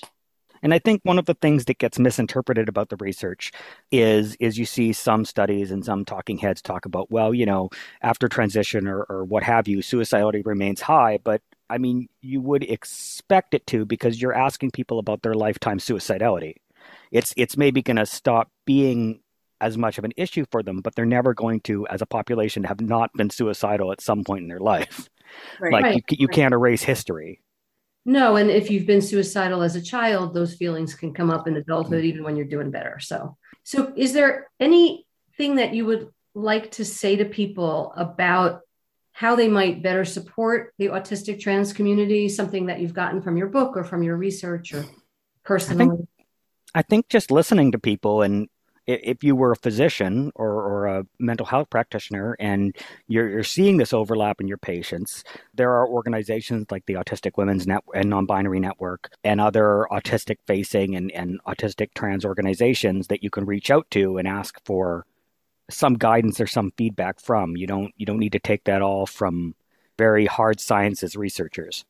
And 0.62 0.74
I 0.74 0.80
think 0.80 1.02
one 1.04 1.20
of 1.20 1.26
the 1.26 1.36
things 1.36 1.66
that 1.66 1.78
gets 1.78 2.00
misinterpreted 2.00 2.68
about 2.68 2.90
the 2.90 2.98
research 2.98 3.52
is 3.92 4.36
is 4.40 4.58
you 4.58 4.66
see 4.66 4.92
some 4.92 5.24
studies 5.24 5.72
and 5.72 5.86
some 5.86 6.06
talking 6.06 6.38
heads 6.38 6.62
talk 6.62 6.86
about, 6.86 7.12
well, 7.12 7.34
you 7.34 7.46
know, 7.46 7.70
after 8.02 8.28
transition 8.28 8.88
or, 8.88 9.04
or 9.04 9.24
what 9.24 9.44
have 9.44 9.68
you, 9.68 9.78
suicidality 9.78 10.46
remains 10.46 10.82
high, 10.82 11.20
but 11.24 11.42
I 11.70 11.78
mean, 11.78 12.10
you 12.22 12.42
would 12.42 12.64
expect 12.64 13.54
it 13.54 13.68
to 13.68 13.86
because 13.86 14.22
you're 14.22 14.34
asking 14.34 14.72
people 14.72 15.00
about 15.00 15.22
their 15.22 15.36
lifetime 15.36 15.78
suicidality. 15.78 16.56
It's 17.12 17.34
it's 17.38 17.58
maybe 17.58 17.82
going 17.82 17.98
to 17.98 18.06
stop 18.06 18.50
being 18.66 19.22
as 19.62 19.78
much 19.78 19.98
of 19.98 20.06
an 20.06 20.14
issue 20.16 20.46
for 20.52 20.64
them, 20.64 20.82
but 20.82 20.96
they're 20.96 21.06
never 21.06 21.34
going 21.34 21.60
to, 21.62 21.86
as 21.88 22.02
a 22.02 22.06
population, 22.06 22.64
have 22.64 22.80
not 22.80 23.12
been 23.14 23.30
suicidal 23.30 23.92
at 23.92 24.02
some 24.02 24.24
point 24.24 24.44
in 24.44 24.48
their 24.48 24.60
life. 24.60 25.10
Right. 25.62 25.72
Like 25.72 25.84
right. 25.84 25.96
you, 26.10 26.18
you 26.22 26.28
can't 26.28 26.56
erase 26.56 26.82
history. 26.82 27.44
No, 28.04 28.36
and 28.36 28.50
if 28.50 28.72
you've 28.72 28.88
been 28.88 29.00
suicidal 29.00 29.62
as 29.62 29.76
a 29.76 29.82
child, 29.82 30.34
those 30.34 30.56
feelings 30.56 30.96
can 30.96 31.14
come 31.14 31.30
up 31.30 31.48
in 31.48 31.56
adulthood, 31.56 32.04
even 32.04 32.24
when 32.24 32.36
you're 32.36 32.48
doing 32.48 32.72
better. 32.72 32.98
So, 33.00 33.38
so 33.64 33.94
is 33.96 34.12
there 34.12 34.50
anything 34.60 35.58
that 35.58 35.76
you 35.76 35.86
would 35.86 36.10
like 36.34 36.72
to 36.72 36.84
say 36.84 37.18
to 37.18 37.26
people 37.26 37.94
about 37.96 38.62
how 39.12 39.36
they 39.36 39.48
might 39.48 39.84
better 39.84 40.04
support 40.04 40.74
the 40.80 40.88
autistic 40.88 41.40
trans 41.40 41.74
community? 41.74 42.28
Something 42.28 42.66
that 42.66 42.80
you've 42.80 42.96
gotten 42.96 43.22
from 43.22 43.38
your 43.38 43.50
book 43.50 43.78
or 43.78 43.84
from 43.84 44.02
your 44.02 44.18
research 44.18 44.74
or 44.74 44.86
personally? 45.44 46.08
I 46.76 46.82
think, 46.82 47.10
just 47.10 47.32
listening 47.32 47.72
to 47.72 47.80
people 47.80 48.22
and 48.22 48.48
if 48.90 49.24
you 49.24 49.36
were 49.36 49.52
a 49.52 49.56
physician 49.56 50.32
or, 50.34 50.50
or 50.50 50.88
a 50.88 51.06
mental 51.20 51.46
health 51.46 51.70
practitioner 51.70 52.36
and 52.40 52.76
you're, 53.08 53.30
you're, 53.30 53.44
seeing 53.44 53.78
this 53.78 53.94
overlap 53.94 54.42
in 54.42 54.48
your 54.48 54.58
patients, 54.58 55.24
there 55.54 55.72
are 55.72 55.88
organizations 55.88 56.66
like 56.72 56.84
the 56.88 56.96
Autistic 56.96 57.38
Women's 57.38 57.68
Network 57.68 57.96
and 57.96 58.10
Non-Binary 58.10 58.60
Network 58.60 59.12
and 59.24 59.40
other 59.40 59.86
autistic 59.92 60.38
facing 60.48 60.96
and, 60.96 61.12
and 61.12 61.40
autistic 61.48 61.94
trans 61.94 62.26
organizations 62.26 63.08
that 63.08 63.22
you 63.22 63.30
can 63.30 63.46
reach 63.46 63.70
out 63.70 63.86
to 63.92 64.18
and 64.18 64.28
ask 64.28 64.60
for 64.66 65.06
some 65.70 65.94
guidance 65.94 66.42
or 66.42 66.48
some 66.48 66.72
feedback 66.76 67.20
from. 67.20 67.56
You 67.56 67.68
don't 67.68 67.94
you 67.96 68.08
don't 68.08 68.20
need 68.20 68.32
to 68.32 68.40
take 68.40 68.64
that 68.64 68.82
all 68.82 69.06
from 69.06 69.54
very 70.00 70.26
hard 70.26 70.60
sciences 70.60 71.16
researchers. 71.16 71.86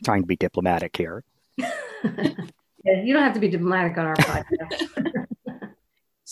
I'm 0.00 0.04
trying 0.04 0.22
to 0.22 0.26
be 0.26 0.36
diplomatic 0.36 0.94
here. 0.94 1.24
yeah, 2.84 3.02
you 3.02 3.12
don't 3.12 3.22
have 3.22 3.34
to 3.34 3.40
be 3.40 3.48
diplomatic 3.48 3.98
on 3.98 4.06
our 4.06 4.16
podcast. 4.16 5.26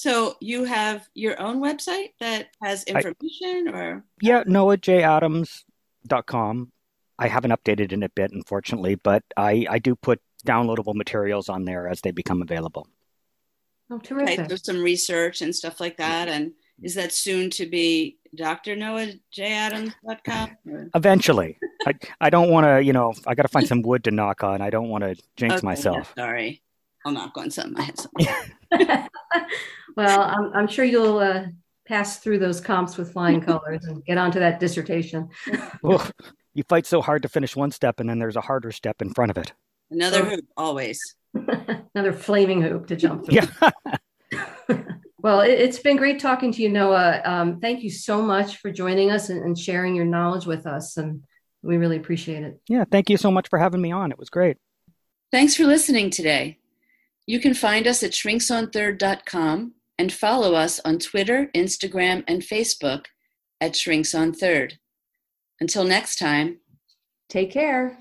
So 0.01 0.37
you 0.41 0.65
have 0.65 1.07
your 1.13 1.39
own 1.39 1.61
website 1.61 2.15
that 2.21 2.49
has 2.63 2.85
information 2.85 3.69
I, 3.69 3.79
or? 3.79 4.03
Yeah, 4.23 4.45
noahjadams.com. 4.45 6.73
I 7.19 7.29
haven't 7.29 7.51
updated 7.51 7.93
in 7.93 8.03
a 8.03 8.09
bit, 8.09 8.33
unfortunately, 8.33 8.95
but 8.95 9.23
I, 9.37 9.67
I 9.69 9.79
do 9.79 9.95
put 9.95 10.23
downloadable 10.47 10.95
materials 10.95 11.51
on 11.51 11.67
there 11.67 11.87
as 11.87 12.01
they 12.01 12.13
become 12.13 12.41
available. 12.41 12.87
Oh, 13.91 13.99
terrific. 13.99 14.39
Okay, 14.39 14.49
so 14.49 14.57
some 14.57 14.83
research 14.83 15.43
and 15.43 15.55
stuff 15.55 15.81
like 15.81 15.99
that. 15.99 16.29
And 16.29 16.53
is 16.83 16.95
that 16.95 17.13
soon 17.13 17.51
to 17.51 17.67
be 17.67 18.17
drnoahjadams.com? 18.37 20.51
Eventually. 20.95 21.59
I, 21.87 21.95
I 22.21 22.31
don't 22.31 22.51
want 22.51 22.67
to, 22.67 22.83
you 22.83 22.93
know, 22.93 23.15
I 23.27 23.35
got 23.35 23.43
to 23.43 23.49
find 23.49 23.67
some 23.67 23.83
wood 23.83 24.05
to 24.05 24.11
knock 24.11 24.45
on. 24.45 24.61
I 24.61 24.69
don't 24.71 24.89
want 24.89 25.05
to 25.05 25.17
jinx 25.37 25.57
okay, 25.57 25.67
myself. 25.67 26.15
Yeah, 26.17 26.25
sorry. 26.25 26.63
I'll 27.05 27.13
knock 27.13 27.37
on 27.37 27.51
some. 27.51 27.77
I 27.77 27.83
have 27.83 27.99
some. 27.99 28.13
well, 29.97 30.21
I'm, 30.21 30.53
I'm, 30.55 30.69
sure 30.69 30.85
you'll 30.85 31.19
uh, 31.19 31.47
pass 31.87 32.19
through 32.19 32.39
those 32.39 32.61
comps 32.61 32.99
with 32.99 33.13
flying 33.13 33.41
colors 33.41 33.85
and 33.85 34.05
get 34.05 34.19
onto 34.19 34.39
that 34.39 34.61
dissertation. 34.61 35.31
well, 35.83 36.07
you 36.55 36.63
fight 36.65 36.87
so 36.87 37.01
hard 37.01 37.23
to 37.23 37.29
finish 37.29 37.57
one 37.57 37.71
step, 37.71 38.01
and 38.01 38.09
then 38.09 38.19
there's 38.19 38.37
a 38.37 38.43
harder 38.43 38.71
step 38.71 39.01
in 39.01 39.15
front 39.15 39.31
of 39.31 39.39
it. 39.39 39.55
Another 39.91 40.23
hoop, 40.25 40.45
always. 40.57 41.17
Another 41.95 42.13
flaming 42.13 42.61
hoop 42.61 42.89
to 42.89 42.97
jump 42.97 43.25
through. 43.25 43.39
Yeah. 44.29 44.83
Well, 45.23 45.41
it, 45.41 45.59
has 45.59 45.79
been 45.79 45.97
great 45.97 46.21
talking 46.21 46.53
to 46.53 46.63
you, 46.63 46.69
Noah. 46.69 47.21
Um, 47.25 47.61
thank 47.61 47.83
you 47.83 47.91
so 47.91 48.23
much 48.23 48.57
for 48.59 48.71
joining 48.71 49.11
us 49.11 49.29
and, 49.29 49.43
and 49.43 49.59
sharing 49.59 49.95
your 49.95 50.05
knowledge 50.05 50.47
with 50.47 50.67
us. 50.67 50.97
And 50.97 51.25
we 51.63 51.77
really 51.77 51.97
appreciate 51.97 52.43
it. 52.43 52.61
Yeah, 52.69 52.85
thank 52.91 53.11
you 53.11 53.17
so 53.17 53.31
much 53.31 53.49
for 53.49 53.59
having 53.59 53.81
me 53.81 53.93
on. 53.93 54.11
It 54.11 54.19
was 54.19 54.31
great. 54.31 54.57
Thanks 55.31 55.55
for 55.55 55.65
listening 55.65 56.11
today. 56.11 56.59
You 57.27 57.39
can 57.39 57.55
find 57.55 57.87
us 57.87 58.03
at 58.03 58.13
shrinksonthird.com 58.13 59.75
and 59.99 60.13
follow 60.13 60.55
us 60.55 60.81
on 60.85 60.99
Twitter, 60.99 61.51
Instagram, 61.55 62.25
and 62.27 62.43
Facebook 62.43 63.07
at 63.61 63.77
Shrinks 63.77 64.15
on 64.15 64.33
Third. 64.33 64.79
Until 65.61 65.85
next 65.85 66.19
time, 66.19 66.59
take 67.29 67.53
care. 67.53 67.99